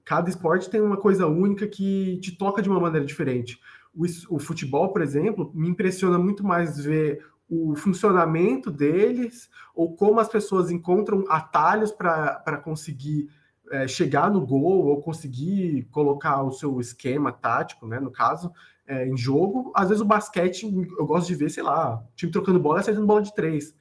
[0.04, 3.58] Cada esporte tem uma coisa única que te toca de uma maneira diferente
[3.94, 10.18] o, o futebol, por exemplo, me impressiona muito mais ver o funcionamento deles ou como
[10.18, 13.28] as pessoas encontram atalhos para conseguir
[13.70, 18.52] é, chegar no gol ou conseguir colocar o seu esquema tático, né, no caso,
[18.86, 19.72] é, em jogo.
[19.74, 20.64] Às vezes o basquete,
[20.98, 23.74] eu gosto de ver, sei lá, time trocando bola acertando bola de três.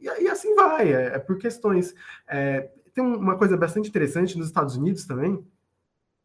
[0.00, 1.94] E, e assim vai, é, é por questões.
[2.28, 5.44] É, tem uma coisa bastante interessante nos Estados Unidos também,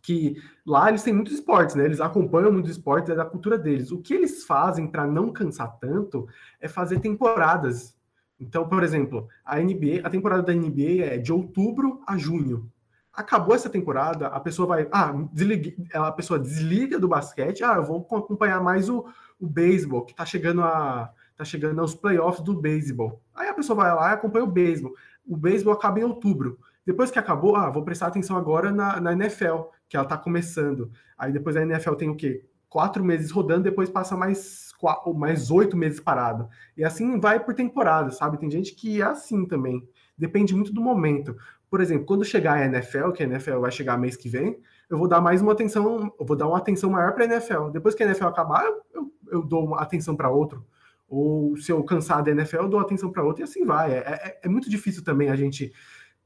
[0.02, 1.86] que lá eles têm muitos esportes, né?
[1.86, 3.92] Eles acompanham muitos esportes, é da cultura deles.
[3.92, 6.28] O que eles fazem para não cansar tanto
[6.60, 7.96] é fazer temporadas.
[8.40, 12.72] Então, por exemplo, a NBA, a temporada da NBA é de outubro a junho.
[13.14, 17.84] Acabou essa temporada, a pessoa vai, ah, desliga, a pessoa desliga do basquete, ah, eu
[17.84, 19.06] vou acompanhar mais o,
[19.40, 23.20] o beisebol, que tá chegando a tá chegando aos playoffs do beisebol.
[23.34, 24.94] Aí a pessoa vai lá e acompanha o beisebol.
[25.28, 26.60] O beisebol acaba em outubro.
[26.86, 30.90] Depois que acabou, ah, vou prestar atenção agora na, na NFL, que ela está começando.
[31.18, 32.46] Aí depois a NFL tem o quê?
[32.70, 36.48] Quatro meses rodando, depois passa mais quatro, mais oito meses parado.
[36.78, 38.40] E assim vai por temporada, sabe?
[38.40, 39.86] Tem gente que é assim também.
[40.18, 41.36] Depende muito do momento.
[41.70, 44.98] Por exemplo, quando chegar a NFL, que a NFL vai chegar mês que vem, eu
[44.98, 47.70] vou dar mais uma atenção, eu vou dar uma atenção maior para a NFL.
[47.72, 50.66] Depois que a NFL acabar, eu, eu dou uma atenção para outro.
[51.10, 53.92] Ou se eu cansar da NFL, eu dou atenção para outro e assim vai.
[53.92, 55.74] É, é, é muito difícil também a gente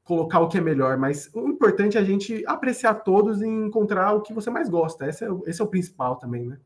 [0.06, 4.12] colocar o que é melhor, mas o importante é a gente apreciar todos e encontrar
[4.12, 5.06] o que você mais gosta.
[5.06, 6.58] Esse é, esse é o principal também, né?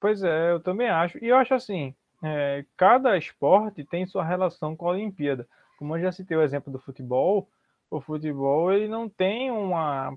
[0.00, 1.22] Pois é, eu também acho.
[1.22, 5.46] E eu acho assim, é, cada esporte tem sua relação com a Olimpíada.
[5.78, 7.46] Como eu já citei o exemplo do futebol,
[7.90, 10.16] o futebol ele não tem uma...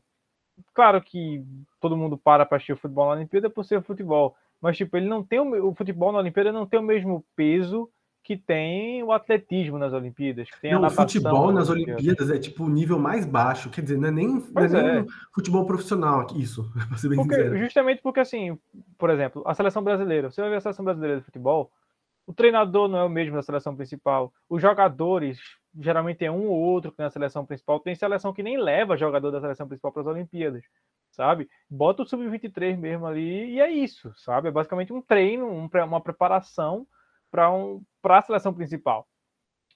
[0.73, 1.43] Claro que
[1.81, 5.07] todo mundo para para assistir o futebol na Olimpíada por ser futebol, mas tipo, ele
[5.07, 7.89] não tem o, o futebol na Olimpíada não tem o mesmo peso
[8.23, 10.49] que tem o atletismo nas Olimpíadas.
[10.49, 12.31] Que tem não, o futebol nas Olimpíadas.
[12.31, 15.05] É tipo o nível mais baixo, quer dizer, não é nem, não é nem é.
[15.33, 18.57] futebol profissional isso, pra ser bem porque, Justamente porque, assim,
[18.97, 21.69] por exemplo, a seleção brasileira, você vai ver a seleção brasileira de futebol,
[22.25, 25.37] o treinador não é o mesmo da seleção principal, os jogadores
[25.79, 29.31] geralmente é um ou outro que na seleção principal, tem seleção que nem leva jogador
[29.31, 30.63] da seleção principal para as Olimpíadas,
[31.11, 31.49] sabe?
[31.69, 34.49] Bota o sub-23 mesmo ali e é isso, sabe?
[34.49, 36.87] É basicamente um treino, um, uma preparação
[37.31, 39.07] para um, a seleção principal.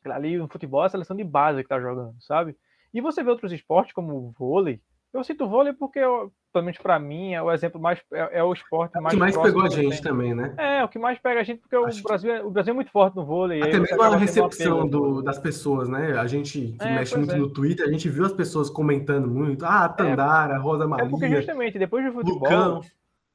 [0.05, 2.55] Ali no futebol é a seleção de base que está jogando, sabe?
[2.93, 4.79] E você vê outros esportes como o vôlei.
[5.13, 7.99] Eu cito vôlei porque, pelo menos para mim, é o exemplo mais.
[8.13, 9.05] É, é o esporte mais.
[9.05, 10.53] É o que mais pegou a gente também, né?
[10.57, 12.91] É, o que mais pega a gente, porque o Brasil, é, o Brasil é muito
[12.91, 13.61] forte no vôlei.
[13.61, 16.17] Até mesmo a recepção do, das pessoas, né?
[16.17, 17.37] A gente que é, mexe muito é.
[17.37, 19.65] no Twitter, a gente viu as pessoas comentando muito.
[19.65, 21.05] Ah, Tandara, Rosa Maria.
[21.05, 22.39] É porque justamente depois do futebol.
[22.39, 22.81] Lucão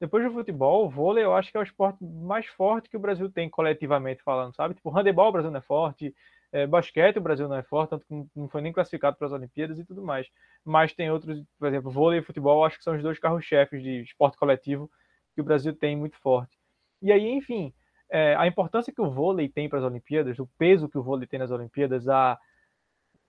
[0.03, 3.01] depois do futebol, o vôlei eu acho que é o esporte mais forte que o
[3.01, 4.75] Brasil tem coletivamente falando, sabe?
[4.75, 6.13] Tipo, handebol o Brasil não é forte,
[6.51, 9.33] é, basquete o Brasil não é forte, tanto que não foi nem classificado para as
[9.33, 10.27] Olimpíadas e tudo mais.
[10.65, 14.03] Mas tem outros, por exemplo, vôlei e futebol, acho que são os dois carros-chefes de
[14.03, 14.91] esporte coletivo
[15.37, 16.59] que o Brasil tem muito forte.
[17.01, 17.73] E aí, enfim,
[18.11, 21.29] é, a importância que o vôlei tem para as Olimpíadas, o peso que o vôlei
[21.29, 22.37] tem nas Olimpíadas, a,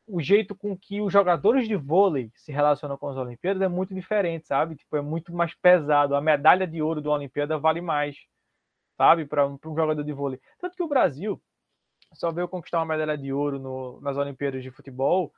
[0.05, 3.93] o jeito com que os jogadores de vôlei se relacionam com as Olimpíadas é muito
[3.93, 4.75] diferente, sabe?
[4.75, 6.15] Tipo, é muito mais pesado.
[6.15, 8.17] A medalha de ouro da Olimpíada vale mais,
[8.97, 9.25] sabe?
[9.25, 10.39] Para um, um, jogador de vôlei.
[10.59, 11.41] Tanto que o Brasil
[12.13, 15.33] só veio conquistar uma medalha de ouro no, nas Olimpíadas de futebol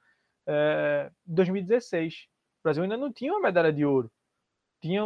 [0.47, 2.27] é, em 2016.
[2.59, 4.11] O Brasil ainda não tinha uma medalha de ouro.
[4.81, 5.01] Tinha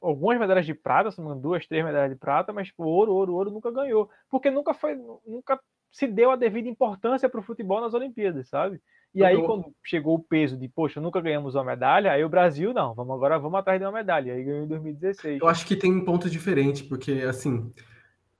[0.00, 3.70] algumas medalhas de prata, duas, três medalhas de prata, mas tipo, ouro, ouro, ouro nunca
[3.70, 4.10] ganhou.
[4.28, 4.94] Porque nunca foi,
[5.26, 5.60] nunca
[5.92, 8.80] se deu a devida importância para o futebol nas Olimpíadas, sabe?
[9.14, 12.72] E aí, quando chegou o peso de, poxa, nunca ganhamos uma medalha, aí o Brasil,
[12.72, 14.32] não, vamos agora, vamos atrás de uma medalha.
[14.32, 15.40] Aí ganhou em 2016.
[15.40, 17.70] Eu acho que tem um ponto diferente, porque, assim,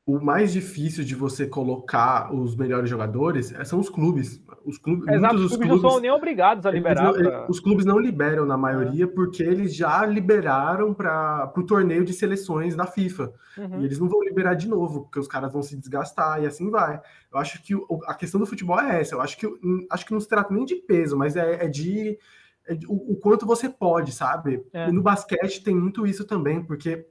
[0.04, 4.42] o mais difícil de você colocar os melhores jogadores é, são os clubes.
[4.64, 7.04] Os clubes, Exato, muitos os clubes, clubes não são nem obrigados a liberar.
[7.04, 7.46] Não, pra...
[7.48, 9.06] Os clubes não liberam na maioria é.
[9.06, 13.32] porque eles já liberaram para o torneio de seleções da FIFA.
[13.56, 13.80] Uhum.
[13.80, 16.68] E eles não vão liberar de novo, porque os caras vão se desgastar e assim
[16.68, 17.00] vai.
[17.32, 17.72] Eu acho que
[18.06, 19.14] a questão do futebol é essa.
[19.14, 21.68] Eu acho que, hum, acho que não se trata nem de peso, mas é, é
[21.68, 22.18] de,
[22.66, 24.66] é de o, o, quanto você pode, sabe?
[24.72, 24.88] É.
[24.88, 27.06] E no basquete tem muito isso também, porque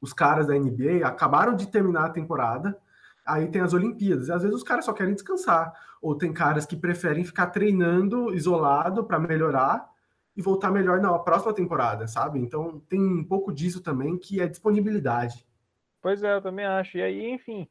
[0.00, 2.78] os caras da NBA acabaram de terminar a temporada,
[3.26, 6.64] aí tem as Olimpíadas, e às vezes os caras só querem descansar, ou tem caras
[6.64, 9.88] que preferem ficar treinando isolado para melhorar
[10.36, 12.38] e voltar melhor na próxima temporada, sabe?
[12.38, 15.46] Então tem um pouco disso também que é disponibilidade.
[16.00, 16.96] Pois é, eu também acho.
[16.96, 17.68] E aí, enfim,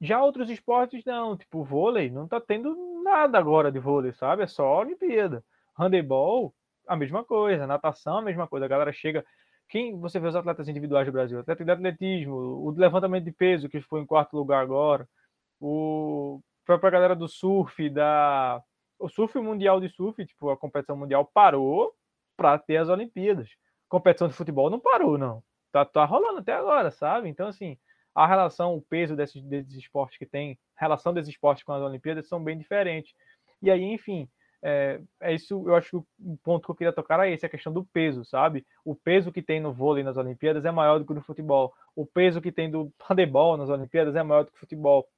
[0.00, 4.42] já outros esportes não, tipo vôlei, não tá tendo nada agora de vôlei, sabe?
[4.42, 5.44] É só Olimpíada.
[5.76, 6.54] Handebol,
[6.86, 8.66] a mesma coisa, natação, a mesma coisa.
[8.66, 9.24] A galera chega,
[9.72, 11.40] quem você vê os atletas individuais do Brasil?
[11.40, 15.08] Atleta de atletismo, o levantamento de peso, que foi em quarto lugar agora,
[15.58, 18.62] o própria galera do surf, da
[18.98, 21.94] o surf mundial de surf, tipo, a competição mundial parou
[22.36, 23.48] para ter as Olimpíadas.
[23.88, 25.42] Competição de futebol não parou, não.
[25.72, 27.30] Tá, tá rolando até agora, sabe?
[27.30, 27.78] Então, assim,
[28.14, 32.28] a relação, o peso desses, desses esportes que tem, relação desses esportes com as Olimpíadas
[32.28, 33.14] são bem diferentes.
[33.62, 34.28] E aí, enfim,
[34.62, 37.48] é, é, isso, eu acho que o ponto que eu queria tocar é esse, a
[37.48, 38.64] questão do peso, sabe?
[38.84, 41.74] O peso que tem no vôlei nas Olimpíadas é maior do que no futebol.
[41.96, 45.08] O peso que tem do handebol nas Olimpíadas é maior do que o futebol.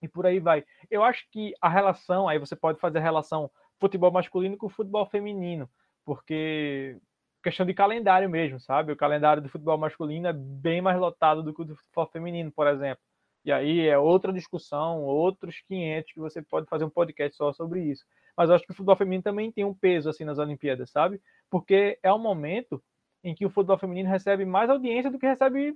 [0.00, 0.64] E por aí vai.
[0.90, 5.06] Eu acho que a relação, aí você pode fazer a relação futebol masculino com futebol
[5.06, 5.68] feminino,
[6.04, 6.98] porque
[7.42, 8.92] questão de calendário mesmo, sabe?
[8.92, 12.52] O calendário do futebol masculino é bem mais lotado do que o do futebol feminino,
[12.52, 13.02] por exemplo.
[13.46, 17.80] E aí é outra discussão, outros 500 que você pode fazer um podcast só sobre
[17.80, 18.04] isso
[18.36, 21.20] mas eu acho que o futebol feminino também tem um peso assim nas Olimpíadas, sabe?
[21.50, 22.82] Porque é um momento
[23.24, 25.74] em que o futebol feminino recebe mais audiência do que recebe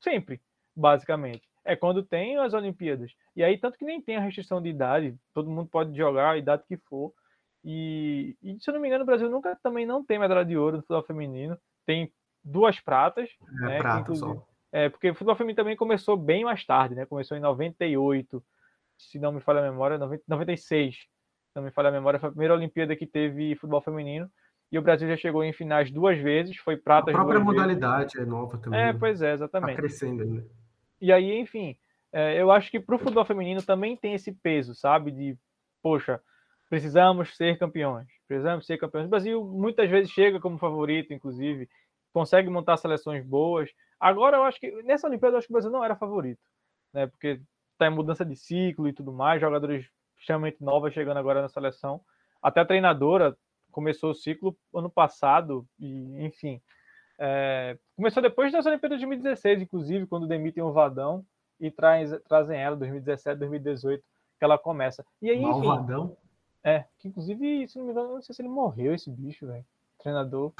[0.00, 0.40] sempre,
[0.76, 1.42] basicamente.
[1.64, 3.12] É quando tem as Olimpíadas.
[3.34, 6.38] E aí, tanto que nem tem a restrição de idade, todo mundo pode jogar a
[6.38, 7.12] idade que for.
[7.64, 10.56] E, e se eu não me engano, o Brasil nunca também não tem medalha de
[10.56, 11.58] ouro no futebol feminino.
[11.84, 12.12] Tem
[12.44, 13.28] duas pratas.
[13.64, 14.44] É, né, prata só.
[14.72, 17.04] É, porque o futebol feminino também começou bem mais tarde, né?
[17.04, 18.42] Começou em 98,
[18.98, 20.96] se não me falha a memória, 96
[21.54, 24.30] não me falha a memória, foi a primeira Olimpíada que teve futebol feminino.
[24.70, 28.26] E o Brasil já chegou em finais duas vezes, foi prata A própria modalidade vezes.
[28.26, 28.80] é nova também.
[28.80, 28.98] É, né?
[28.98, 29.76] pois é, exatamente.
[29.76, 30.46] Tá crescendo ainda.
[30.98, 31.76] E aí, enfim,
[32.10, 35.10] é, eu acho que para o futebol feminino também tem esse peso, sabe?
[35.10, 35.36] De,
[35.82, 36.20] poxa,
[36.70, 38.06] precisamos ser campeões.
[38.26, 39.06] Precisamos ser campeões.
[39.06, 41.68] O Brasil muitas vezes chega como favorito, inclusive,
[42.14, 43.68] consegue montar seleções boas.
[44.02, 46.42] Agora, eu acho que nessa Olimpíada, eu acho que o Brasil não era favorito,
[46.92, 47.06] né?
[47.06, 49.88] Porque está em mudança de ciclo e tudo mais, jogadores
[50.18, 52.00] extremamente nova chegando agora na seleção.
[52.42, 53.36] Até a treinadora
[53.70, 56.60] começou o ciclo ano passado, e enfim.
[57.16, 61.24] É, começou depois das Olimpíadas de 2016, inclusive, quando demitem o Vadão
[61.60, 64.02] e traz, trazem ela, 2017, 2018,
[64.36, 65.06] que ela começa.
[65.22, 65.64] E aí, enfim.
[65.68, 66.16] Vadão?
[66.64, 69.64] É, que inclusive, se não me engano, não sei se ele morreu, esse bicho, velho.
[70.02, 70.52] Treinador.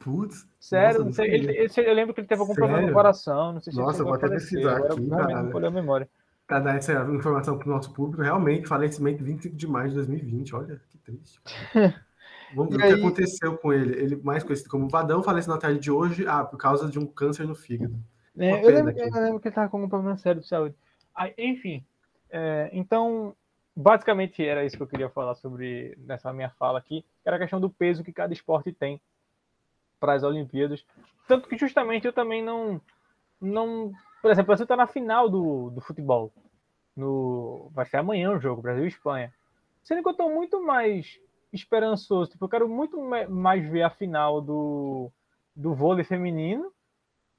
[0.00, 0.48] Putz.
[0.58, 2.68] Sério, nossa, sei, ele, ele, eu lembro que ele teve algum Sério?
[2.68, 3.52] problema no coração.
[3.52, 5.00] Não sei se Nossa, vou até pesquisar aqui.
[5.08, 6.08] Realmente não a memória
[6.50, 10.56] para dar essa informação para o nosso público, realmente, falecimento 25 de maio de 2020.
[10.56, 11.40] Olha que triste.
[12.56, 13.96] Vamos ver o que aconteceu com ele.
[13.96, 17.06] Ele, mais conhecido como Vadão, faleceu na tarde de hoje ah, por causa de um
[17.06, 17.94] câncer no fígado.
[18.36, 20.74] É, eu, lembro, eu, lembro, que ele estava com um problema sério de saúde.
[21.14, 21.84] Ah, enfim,
[22.28, 23.36] é, então,
[23.76, 27.60] basicamente era isso que eu queria falar sobre nessa minha fala aqui, era a questão
[27.60, 29.00] do peso que cada esporte tem
[29.98, 30.84] para as Olimpíadas.
[31.28, 32.80] Tanto que justamente eu também não,
[33.40, 36.32] não por exemplo, você está na final do, do futebol.
[36.96, 39.32] No, vai ser amanhã o jogo, Brasil e Espanha.
[39.82, 41.18] Sendo que eu estou muito mais
[41.52, 42.30] esperançoso.
[42.30, 45.10] Tipo, eu quero muito mais ver a final do,
[45.56, 46.70] do vôlei feminino,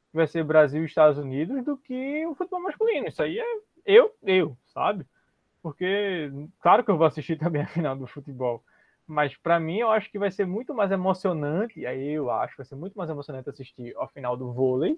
[0.10, 3.08] que vai ser Brasil e Estados Unidos, do que o futebol masculino.
[3.08, 3.46] Isso aí é
[3.86, 5.06] eu, eu, sabe?
[5.62, 8.64] Porque, claro que eu vou assistir também a final do futebol.
[9.12, 11.86] Mas para mim, eu acho que vai ser muito mais emocionante.
[11.86, 14.98] Aí eu acho que vai ser muito mais emocionante assistir a final do vôlei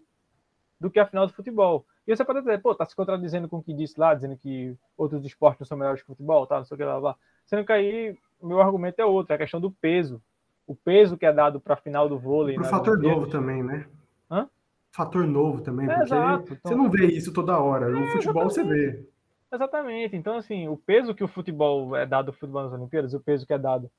[0.79, 1.83] do que a final do futebol.
[2.05, 4.77] E você pode dizer, pô, tá se contradizendo com o que disse lá, dizendo que
[4.95, 7.15] outros esportes não são melhores que o futebol, tá, não sei o que lá, lá.
[7.43, 10.21] Sendo que aí o meu argumento é outro, é a questão do peso.
[10.67, 12.55] O peso que é dado para a final do vôlei.
[12.55, 13.87] Por fator novo também, né?
[14.29, 14.47] Hã?
[14.91, 16.53] Fator novo também, é, porque exato.
[16.53, 17.89] Então, você não vê isso toda hora.
[17.89, 18.75] No é, futebol exatamente.
[18.75, 19.07] você vê.
[19.51, 20.15] Exatamente.
[20.15, 23.47] Então, assim, o peso que o futebol é dado ao futebol nas Olimpíadas, o peso
[23.47, 23.89] que é dado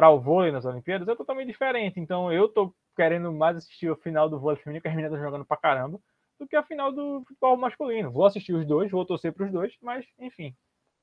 [0.00, 2.00] para o vôlei nas Olimpíadas é totalmente diferente.
[2.00, 5.22] Então, eu tô querendo mais assistir o final do vôlei feminino, que as meninas estão
[5.22, 6.00] jogando pra caramba,
[6.38, 8.10] do que a final do futebol masculino.
[8.10, 10.56] Vou assistir os dois, vou torcer para os dois, mas enfim,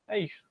[0.08, 0.42] é isso.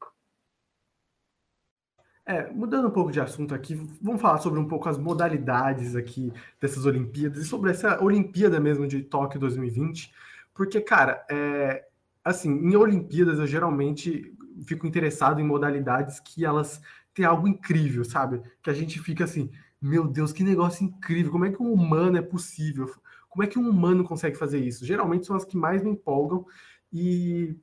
[2.24, 6.32] É, mudando um pouco de assunto aqui, vamos falar sobre um pouco as modalidades aqui
[6.60, 10.14] dessas Olimpíadas e sobre essa Olimpíada mesmo de Tóquio 2020,
[10.54, 11.84] porque, cara, é,
[12.24, 14.32] assim, em Olimpíadas eu geralmente
[14.68, 16.80] fico interessado em modalidades que elas
[17.16, 18.42] têm algo incrível, sabe?
[18.62, 19.50] Que a gente fica assim,
[19.80, 22.92] meu Deus, que negócio incrível, como é que um humano é possível?
[23.30, 24.84] Como é que um humano consegue fazer isso?
[24.84, 26.44] Geralmente são as que mais me empolgam
[26.92, 27.58] e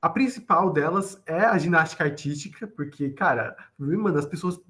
[0.00, 4.60] a principal delas é a ginástica artística, porque, cara, mano, as pessoas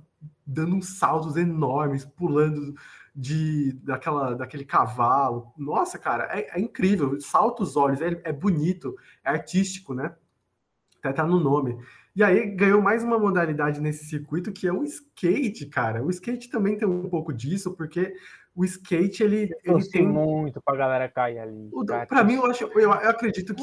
[0.46, 2.74] dando uns saltos enormes, pulando
[3.14, 5.52] de daquela, daquele cavalo.
[5.56, 7.20] Nossa, cara, é, é incrível.
[7.20, 10.14] Salta os olhos, é, é, bonito, é artístico, né?
[11.02, 11.76] Até tá no nome.
[12.14, 16.04] E aí ganhou mais uma modalidade nesse circuito que é o skate, cara.
[16.04, 18.14] O skate também tem um pouco disso, porque
[18.54, 21.70] o skate ele, ele tem muito para galera cair ali.
[22.06, 23.62] Para mim eu acho, eu, eu acredito que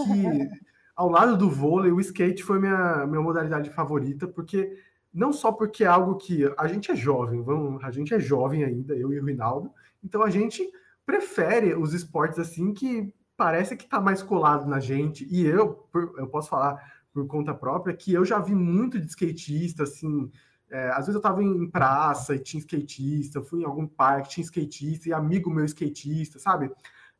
[0.93, 4.77] ao lado do vôlei o skate foi minha minha modalidade favorita porque
[5.13, 8.65] não só porque é algo que a gente é jovem, vamos, a gente é jovem
[8.65, 9.71] ainda, eu e o Rinaldo,
[10.03, 10.69] então a gente
[11.05, 15.25] prefere os esportes assim que parece que tá mais colado na gente.
[15.31, 16.77] E eu, eu posso falar
[17.13, 20.31] por conta própria que eu já vi muito de skatista assim,
[20.69, 24.43] é, às vezes eu tava em praça e tinha skatista, fui em algum parque, tinha
[24.43, 26.71] skatista e amigo meu skatista, sabe?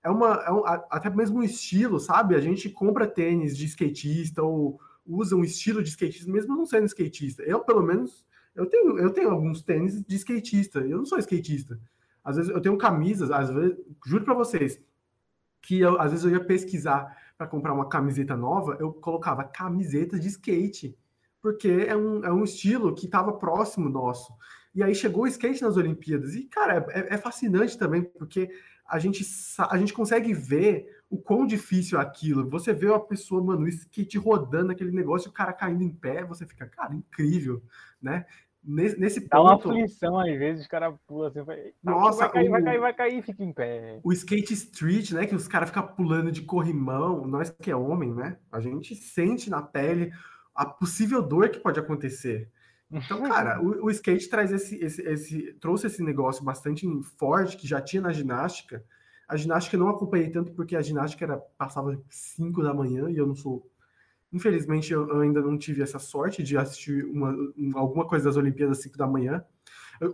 [0.03, 2.35] É uma, é um, até mesmo um estilo, sabe?
[2.35, 6.85] A gente compra tênis de skatista ou usa um estilo de skatista, mesmo não sendo
[6.85, 7.41] skatista.
[7.43, 8.23] Eu, pelo menos,
[8.55, 11.79] eu tenho, eu tenho alguns tênis de skatista, eu não sou skatista.
[12.23, 14.79] Às vezes eu tenho camisas, às vezes, juro para vocês,
[15.61, 20.19] que eu, às vezes eu ia pesquisar para comprar uma camiseta nova, eu colocava camiseta
[20.19, 20.93] de skate
[21.41, 24.33] porque é um, é um estilo que estava próximo nosso.
[24.75, 26.35] E aí chegou o skate nas Olimpíadas.
[26.35, 28.49] E, cara, é, é, fascinante também, porque
[28.85, 29.25] a gente,
[29.57, 32.49] a gente consegue ver o quão difícil é aquilo.
[32.49, 36.45] Você vê a pessoa, mano, skate rodando aquele negócio, o cara caindo em pé, você
[36.45, 37.63] fica, cara, incrível,
[38.01, 38.25] né?
[38.63, 39.69] Nesse, nesse Dá ponto.
[39.69, 42.79] uma aflição às vezes, o cara pula assim, vai, Nossa, vai cair, o, vai cair,
[42.79, 43.99] vai cair, fica em pé.
[44.03, 45.25] O skate street, né?
[45.25, 48.37] Que os caras ficam pulando de corrimão, nós que é homem, né?
[48.51, 50.11] A gente sente na pele
[50.53, 52.51] a possível dor que pode acontecer.
[52.91, 57.67] Então, cara, o, o skate traz esse, esse, esse, trouxe esse negócio bastante forte que
[57.67, 58.83] já tinha na ginástica.
[59.27, 63.17] A ginástica eu não acompanhei tanto porque a ginástica era passava 5 da manhã e
[63.17, 63.69] eu não sou.
[64.31, 67.35] Infelizmente, eu, ainda não tive essa sorte de assistir uma,
[67.73, 69.43] alguma coisa das Olimpíadas às 5 da manhã.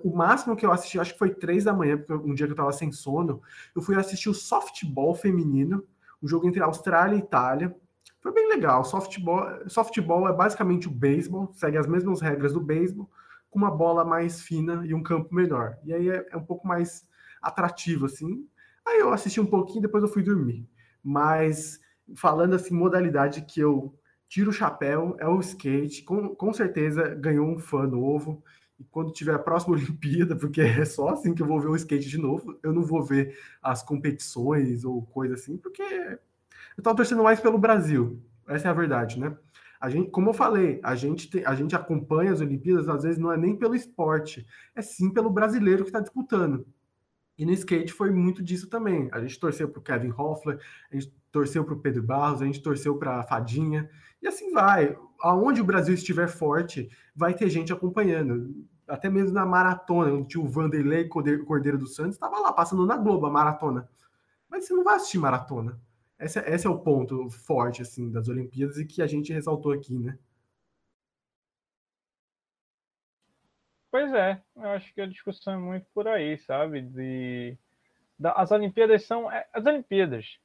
[0.04, 2.54] O máximo que eu assisti, acho que foi 3 da manhã, porque um dia que
[2.54, 3.42] eu tava sem sono,
[3.76, 5.84] eu fui assistir o softball feminino,
[6.24, 7.76] um jogo entre Austrália e Itália.
[8.22, 8.84] Foi bem legal.
[8.84, 13.10] Softball, softball é basicamente o beisebol, segue as mesmas regras do beisebol,
[13.50, 15.78] com uma bola mais fina e um campo melhor.
[15.84, 17.06] E aí é, é um pouco mais
[17.42, 18.48] atrativo, assim.
[18.88, 20.68] Aí eu assisti um pouquinho, depois eu fui dormir.
[21.04, 21.80] Mas
[22.16, 23.94] falando assim, modalidade que eu
[24.36, 26.04] tiro o chapéu é o skate.
[26.04, 28.44] Com, com certeza ganhou um fã novo.
[28.78, 31.76] E quando tiver a próxima Olimpíada, porque é só assim que eu vou ver o
[31.78, 36.20] skate de novo, eu não vou ver as competições ou coisa assim, porque eu
[36.78, 38.22] estava torcendo mais pelo Brasil.
[38.46, 39.38] Essa é a verdade, né?
[39.80, 43.18] A gente, como eu falei, a gente, tem, a gente acompanha as Olimpíadas, às vezes
[43.18, 44.46] não é nem pelo esporte,
[44.76, 46.68] é sim pelo brasileiro que está disputando.
[47.38, 49.10] E no skate foi muito disso também.
[49.14, 50.60] A gente torceu para o Kevin Hoffler,
[50.92, 53.90] a gente torceu para o Pedro Barros, a gente torceu para a Fadinha,
[54.22, 54.98] e assim vai.
[55.20, 58.66] Aonde o Brasil estiver forte, vai ter gente acompanhando.
[58.88, 63.26] Até mesmo na maratona, onde o Vanderlei Cordeiro dos Santos, estava lá passando na Globo
[63.26, 63.90] a maratona.
[64.50, 65.78] Mas você não vai assistir maratona.
[66.18, 70.00] Esse, esse é o ponto forte assim das Olimpíadas e que a gente ressaltou aqui,
[70.00, 70.18] né?
[73.92, 76.82] Pois é, eu acho que a discussão é muito por aí, sabe?
[76.82, 77.58] De,
[78.18, 80.40] da, as Olimpíadas são é, as Olimpíadas,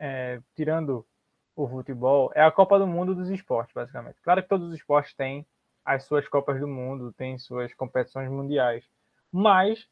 [0.00, 1.06] é, tirando
[1.54, 4.20] o futebol, é a Copa do Mundo dos esportes, basicamente.
[4.22, 5.46] Claro que todos os esportes têm
[5.84, 8.84] as suas Copas do Mundo, têm suas competições mundiais,
[9.30, 9.86] mas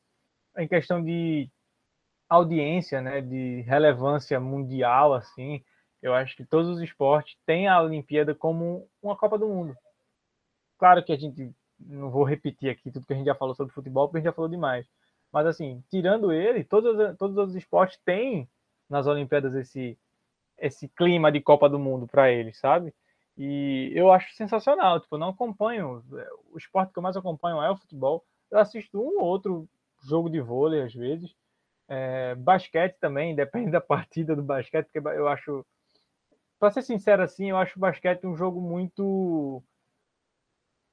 [0.56, 1.50] em questão de
[2.28, 5.62] audiência, né, de relevância mundial, assim,
[6.02, 9.76] eu acho que todos os esportes têm a Olimpíada como uma Copa do Mundo.
[10.78, 13.74] Claro que a gente não vou repetir aqui tudo que a gente já falou sobre
[13.74, 14.86] futebol, porque a gente já falou demais.
[15.32, 18.48] Mas assim, tirando ele, todos, todos os esportes têm
[18.88, 19.98] nas Olimpíadas esse,
[20.58, 22.94] esse clima de Copa do Mundo para eles, sabe?
[23.38, 24.98] E eu acho sensacional.
[25.00, 26.02] Tipo, eu não acompanho.
[26.52, 28.24] O esporte que eu mais acompanho é o futebol.
[28.50, 29.68] Eu assisto um ou outro
[30.02, 31.34] jogo de vôlei às vezes.
[31.88, 35.64] É, basquete também, depende da partida do basquete, porque eu acho.
[36.58, 39.62] Para ser sincero assim, eu acho o basquete um jogo muito.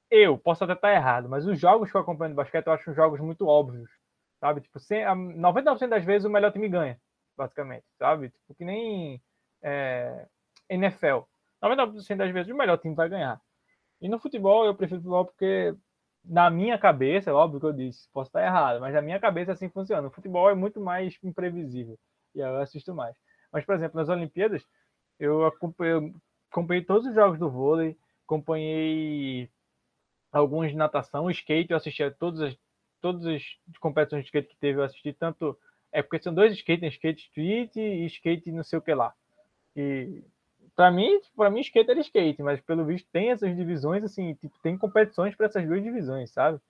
[0.08, 2.94] Eu posso até estar errado, mas os jogos que eu acompanho do basquete eu acho
[2.94, 3.90] jogos muito óbvios,
[4.38, 4.60] sabe?
[4.60, 6.96] Tipo, 90% das vezes o melhor time ganha,
[7.36, 8.30] basicamente, sabe?
[8.30, 9.22] Tipo, que nem
[9.62, 10.26] é,
[10.68, 11.20] NFL.
[11.62, 13.40] 90% das vezes o melhor time vai ganhar.
[14.00, 15.74] E no futebol eu prefiro futebol porque
[16.24, 19.52] na minha cabeça, é óbvio que eu disse, posso estar errado, mas na minha cabeça
[19.52, 20.08] assim funciona.
[20.08, 21.98] O futebol é muito mais imprevisível
[22.34, 23.16] e eu assisto mais.
[23.52, 24.66] Mas, por exemplo, nas Olimpíadas,
[25.18, 26.12] eu acompanhei,
[26.50, 29.48] acompanhei todos os jogos do vôlei, acompanhei
[30.32, 32.58] alguns de natação, skate, eu assisti a todas as,
[33.00, 33.42] todas as
[33.80, 35.58] competições de skate que teve, eu assisti tanto.
[35.92, 39.14] É porque são dois skates, skate street e skate não sei o que lá.
[39.74, 40.22] E
[40.74, 44.58] para mim, para mim skate era skate, mas pelo visto tem essas divisões assim, tipo,
[44.62, 46.60] tem competições para essas duas divisões, sabe?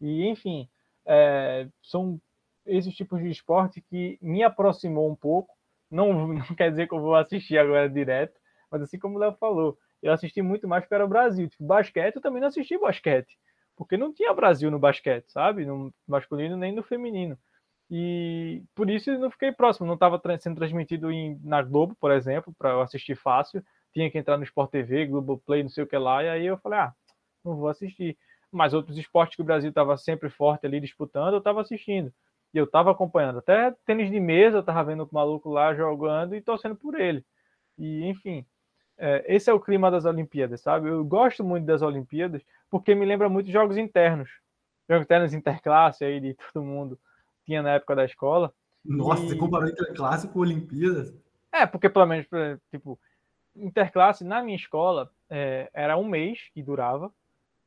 [0.00, 0.68] E enfim,
[1.06, 2.20] é, são
[2.66, 5.54] esses tipos de esporte que me aproximou um pouco.
[5.90, 8.38] Não, não quer dizer que eu vou assistir agora direto,
[8.70, 11.48] mas assim como o Léo falou, eu assisti muito mais porque era o Brasil.
[11.48, 13.38] Tipo, basquete, eu também não assisti basquete,
[13.76, 15.66] porque não tinha Brasil no basquete, sabe?
[15.66, 17.38] No masculino nem no feminino.
[17.90, 22.12] E por isso eu não fiquei próximo, não estava sendo transmitido em, na Globo, por
[22.12, 23.64] exemplo, para eu assistir fácil.
[23.92, 26.46] Tinha que entrar no Sport TV, Globo Play, não sei o que lá, e aí
[26.46, 26.94] eu falei, ah,
[27.44, 28.16] não vou assistir.
[28.52, 32.12] Mas outros esportes que o Brasil estava sempre forte ali disputando, eu estava assistindo.
[32.54, 33.38] E eu estava acompanhando.
[33.38, 37.24] Até tênis de mesa, eu estava vendo o maluco lá jogando e torcendo por ele.
[37.76, 38.46] E, enfim,
[38.98, 40.88] é, esse é o clima das Olimpíadas, sabe?
[40.88, 44.30] Eu gosto muito das Olimpíadas porque me lembra muito jogos internos.
[44.88, 46.98] Jogos internos interclasse aí de todo mundo
[47.50, 48.54] tinha na época da escola.
[48.84, 49.28] Nossa, e...
[49.28, 51.12] você comparou interclasse com Olimpíadas?
[51.52, 52.26] É, porque pelo menos,
[52.70, 52.98] tipo,
[53.56, 57.12] interclasse na minha escola é, era um mês que durava.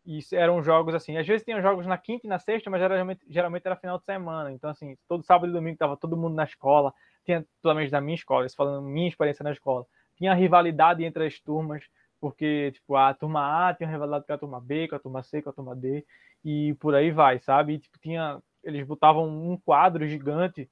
[0.05, 3.21] E eram jogos assim, às vezes tinham jogos na quinta e na sexta, mas geralmente,
[3.29, 4.51] geralmente era final de semana.
[4.51, 6.93] Então, assim, todo sábado e domingo tava todo mundo na escola.
[7.25, 9.85] Tinha, pelo menos na minha escola, isso falando minha experiência na escola.
[10.17, 11.85] Tinha rivalidade entre as turmas,
[12.19, 15.41] porque, tipo, a turma A tinha rivalidade com a turma B, com a turma C,
[15.41, 16.05] com a turma D,
[16.43, 17.75] e por aí vai, sabe?
[17.75, 20.69] E, tipo, tinha eles botavam um quadro gigante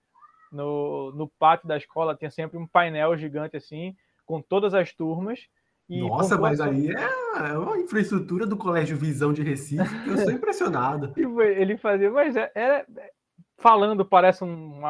[0.52, 5.48] no, no pátio da escola, tinha sempre um painel gigante assim, com todas as turmas.
[5.90, 10.32] Nossa, mas aí é, é uma infraestrutura do Colégio Visão de Recife que eu sou
[10.32, 11.14] impressionado.
[11.18, 13.12] Ele fazia, mas era, é, é,
[13.58, 14.82] falando parece um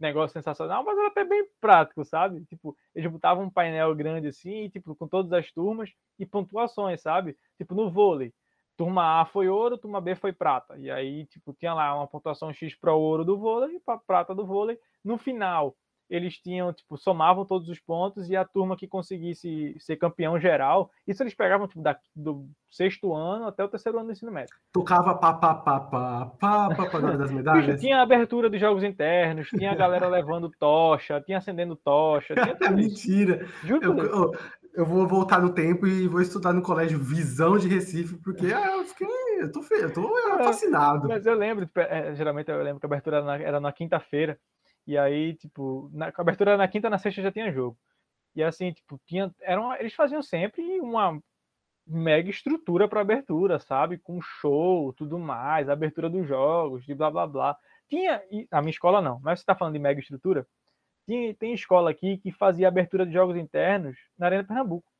[0.00, 2.44] negócio sensacional, mas era até bem prático, sabe?
[2.46, 7.36] Tipo, eles botavam um painel grande assim, tipo, com todas as turmas e pontuações, sabe?
[7.56, 8.32] Tipo, no vôlei
[8.76, 10.76] turma A foi ouro, turma B foi prata.
[10.78, 14.34] E aí, tipo, tinha lá uma pontuação X para ouro do vôlei e para prata
[14.34, 14.78] do vôlei.
[15.04, 15.76] No final,
[16.12, 20.90] eles tinham, tipo, somavam todos os pontos e a turma que conseguisse ser campeão geral,
[21.06, 24.54] isso eles pegavam, tipo, da, do sexto ano até o terceiro ano do ensino médio.
[24.72, 27.80] Tocava pá, pá, pá, pá, pá, pá, pá das medalhas?
[27.80, 32.76] tinha abertura de jogos internos, tinha a galera levando tocha, tinha acendendo tocha, tinha tudo
[32.76, 33.46] Mentira!
[33.64, 34.32] Juro eu, eu,
[34.74, 38.76] eu vou voltar no tempo e vou estudar no colégio Visão de Recife, porque ah,
[38.76, 39.08] eu fiquei.
[39.40, 41.08] Eu tô, eu tô é, fascinado.
[41.08, 43.72] Mas eu lembro, tipo, é, geralmente eu lembro que a abertura era na, era na
[43.72, 44.38] quinta-feira.
[44.86, 47.76] E aí, tipo, na, a abertura era na quinta, na sexta já tinha jogo.
[48.34, 49.32] E assim, tipo, tinha.
[49.40, 51.20] Eram, eles faziam sempre uma
[51.86, 53.98] mega estrutura para abertura, sabe?
[53.98, 57.56] Com show, tudo mais, abertura dos jogos, de blá blá blá.
[57.88, 58.22] Tinha.
[58.50, 60.46] A minha escola não, mas você tá falando de mega estrutura?
[61.12, 64.90] Tem, tem escola aqui que fazia abertura de jogos internos na Arena Pernambuco.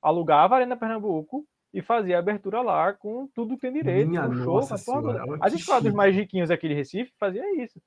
[0.00, 4.08] Alugava a Arena Pernambuco e fazia abertura lá com tudo que tem direito.
[4.08, 7.78] Minha um show, senhora, As escolas dos mais riquinhos aqui de Recife fazia isso.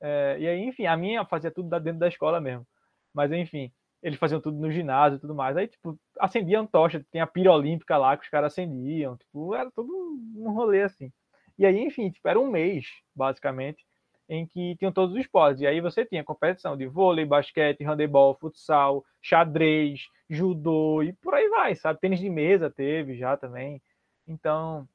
[0.00, 2.66] É, e aí, enfim, a minha fazia tudo dentro da escola mesmo.
[3.14, 3.70] Mas, enfim,
[4.02, 5.56] eles faziam tudo no ginásio e tudo mais.
[5.56, 9.16] Aí, tipo, acendiam tocha, tem a pira olímpica lá que os caras acendiam.
[9.16, 9.92] Tipo, era todo
[10.34, 11.12] um rolê assim.
[11.56, 13.86] E aí, enfim, tipo, era um mês, basicamente,
[14.30, 15.60] em que tinham todos os esportes.
[15.60, 21.48] E aí você tinha competição de vôlei, basquete, handebol, futsal, xadrez, judô e por aí
[21.48, 21.98] vai, sabe?
[21.98, 23.82] Tênis de mesa teve já também.
[24.28, 24.88] Então,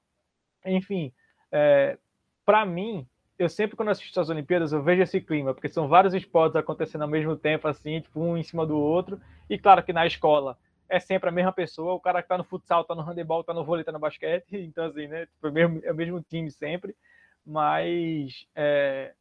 [0.66, 1.12] enfim,
[1.52, 1.98] é,
[2.46, 3.06] para mim,
[3.38, 7.02] eu sempre quando assisto as Olimpíadas eu vejo esse clima, porque são vários esportes acontecendo
[7.02, 9.20] ao mesmo tempo, assim, tipo um em cima do outro.
[9.50, 10.58] E claro que na escola
[10.88, 13.54] é sempre a mesma pessoa, o cara que tá no futsal, tá no handebol, tá
[13.54, 15.26] no vôlei, tá no basquete, então assim, né?
[15.26, 16.96] Tipo, é, o mesmo, é o mesmo time sempre.
[17.46, 19.14] Mas é,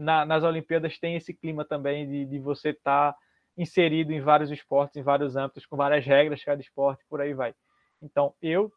[0.00, 3.18] na, nas Olimpíadas tem esse clima também de, de você estar tá
[3.56, 7.54] inserido em vários esportes, em vários âmbitos, com várias regras cada esporte, por aí vai.
[8.00, 8.72] Então, eu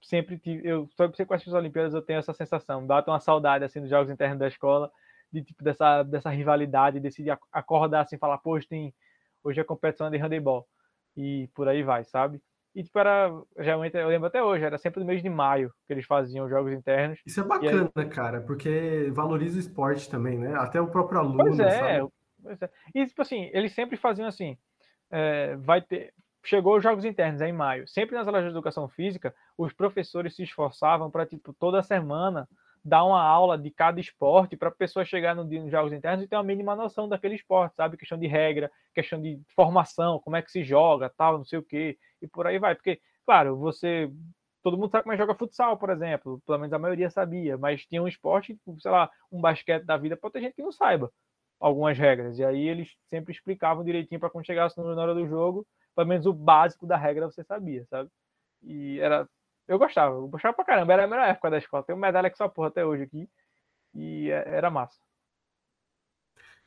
[0.00, 3.80] sempre tive, eu sempre com as Olimpíadas eu tenho essa sensação, dá uma saudade assim
[3.80, 4.90] dos jogos internos da escola,
[5.30, 8.94] de tipo dessa, dessa rivalidade, decidir acordar assim, falar, poxa, tem
[9.44, 10.66] hoje a competição de handebol
[11.16, 12.40] e por aí vai, sabe?
[12.74, 15.92] E tipo, era, geralmente, eu lembro até hoje, era sempre no mês de maio que
[15.92, 17.20] eles faziam jogos internos.
[17.26, 18.08] Isso é bacana, aí...
[18.08, 20.54] cara, porque valoriza o esporte também, né?
[20.56, 22.12] Até o próprio aluno, pois é, sabe?
[22.42, 22.70] Pois é.
[22.94, 24.56] E tipo assim, eles sempre faziam assim,
[25.10, 27.86] é, vai ter, chegou os jogos internos em maio.
[27.86, 32.48] Sempre nas aulas de educação física, os professores se esforçavam para tipo toda semana
[32.84, 36.28] dar uma aula de cada esporte para a pessoa chegar no nos jogos internos e
[36.28, 37.96] ter uma mínima noção daquele esporte, sabe?
[37.96, 41.62] Questão de regra, questão de formação, como é que se joga, tal, não sei o
[41.62, 42.74] quê, e por aí vai.
[42.74, 44.10] Porque, claro, você.
[44.62, 46.40] Todo mundo sabe como é que joga futsal, por exemplo.
[46.46, 50.16] Pelo menos a maioria sabia, mas tinha um esporte, sei lá, um basquete da vida,
[50.16, 51.10] pode ter gente que não saiba
[51.60, 52.38] algumas regras.
[52.38, 55.66] E aí eles sempre explicavam direitinho para quando chegasse na hora do jogo,
[55.96, 58.10] pelo menos o básico da regra você sabia, sabe?
[58.62, 59.28] E era
[59.68, 60.92] eu gostava, eu gostava pra caramba.
[60.92, 61.84] Era a melhor época da escola.
[61.84, 63.28] Tenho medalha que só porra até hoje aqui.
[63.94, 64.98] E é, era massa.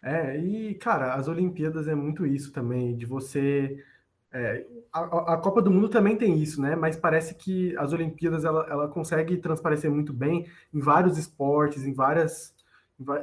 [0.03, 3.83] É, e, cara, as Olimpíadas é muito isso também, de você.
[4.31, 6.75] É, a, a, Copa do Mundo também tem isso, né?
[6.75, 11.93] Mas parece que as Olimpíadas ela, ela consegue transparecer muito bem em vários esportes, em
[11.93, 12.53] várias.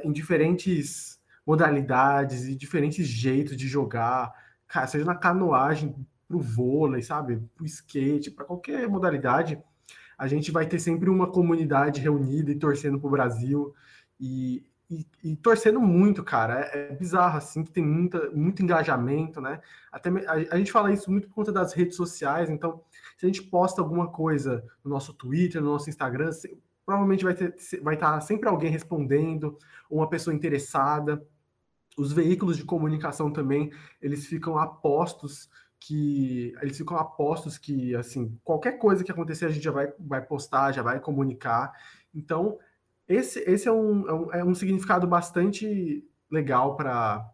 [0.03, 4.33] em diferentes modalidades e diferentes jeitos de jogar.
[4.67, 5.95] Cara, seja na canoagem,
[6.33, 7.37] para o vôlei, sabe?
[7.55, 9.61] Para o skate, para qualquer modalidade,
[10.17, 13.73] a gente vai ter sempre uma comunidade reunida e torcendo para o Brasil.
[14.19, 16.61] E, e, e, torcendo muito, cara.
[16.61, 19.61] É, é, bizarro, assim, que tem muita, muito engajamento, né?
[19.91, 22.81] Até a, a, gente fala isso muito por conta das redes sociais, então,
[23.17, 27.33] se a gente posta alguma coisa no nosso Twitter, no nosso Instagram, se, provavelmente vai,
[27.33, 29.57] ter, vai estar sempre alguém respondendo,
[29.89, 31.25] uma pessoa interessada.
[31.95, 33.71] Os veículos de comunicação também,
[34.01, 35.49] eles ficam apostos
[35.85, 40.21] que eles ficam apostos que, assim, qualquer coisa que acontecer a gente já vai, vai
[40.21, 41.73] postar, já vai comunicar.
[42.15, 42.57] Então,
[43.07, 47.29] esse, esse é, um, é, um, é um significado bastante legal para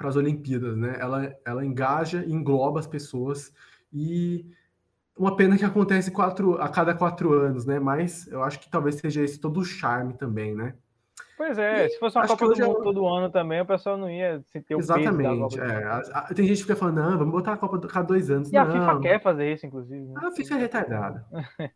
[0.00, 0.96] as Olimpíadas, né?
[0.98, 3.52] Ela, ela engaja e engloba as pessoas
[3.92, 4.44] e
[5.16, 7.78] uma pena que acontece quatro, a cada quatro anos, né?
[7.78, 10.74] Mas eu acho que talvez seja esse todo o charme também, né?
[11.38, 14.10] Pois é, e se fosse uma Copa do Mundo todo ano também, o pessoal não
[14.10, 16.34] ia sentir o Exatamente, peso é.
[16.34, 18.50] Tem gente que fica falando, não, vamos botar a Copa do, cada dois anos.
[18.50, 18.62] E não.
[18.62, 20.04] a FIFA quer fazer isso, inclusive.
[20.04, 20.20] Né?
[20.20, 21.24] A FIFA é retardada.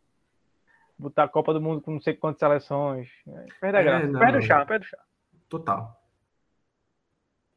[0.99, 3.07] botar a Copa do Mundo com não sei quantas seleções.
[3.25, 4.07] É, perde a é, graça.
[4.07, 4.97] Não, perde o chá, perde o chá.
[5.47, 5.97] Total.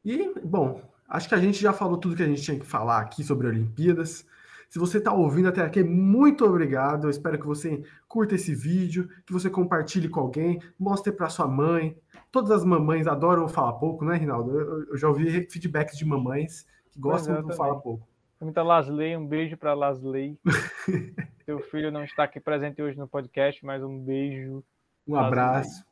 [0.04, 3.00] E, bom, acho que a gente já falou tudo que a gente tinha que falar
[3.00, 4.24] aqui sobre Olimpíadas.
[4.68, 7.04] Se você está ouvindo até aqui, muito obrigado.
[7.06, 11.46] Eu espero que você curta esse vídeo, que você compartilhe com alguém, mostre para sua
[11.46, 11.96] mãe.
[12.32, 14.58] Todas as mamães adoram falar pouco, né, Rinaldo?
[14.90, 18.06] Eu, já ouvi feedbacks de mamães que gostam de falar pouco.
[18.40, 20.38] Muita Lasley, um beijo para Lasley.
[21.46, 24.64] Seu filho não está aqui presente hoje no podcast, mas um beijo.
[25.06, 25.85] Um abraço.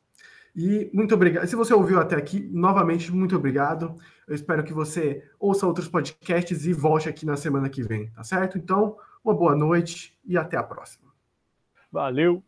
[0.55, 1.45] E muito obrigado.
[1.47, 3.95] Se você ouviu até aqui, novamente, muito obrigado.
[4.27, 8.23] Eu espero que você ouça outros podcasts e volte aqui na semana que vem, tá
[8.23, 8.57] certo?
[8.57, 11.11] Então, uma boa noite e até a próxima.
[11.91, 12.43] Valeu!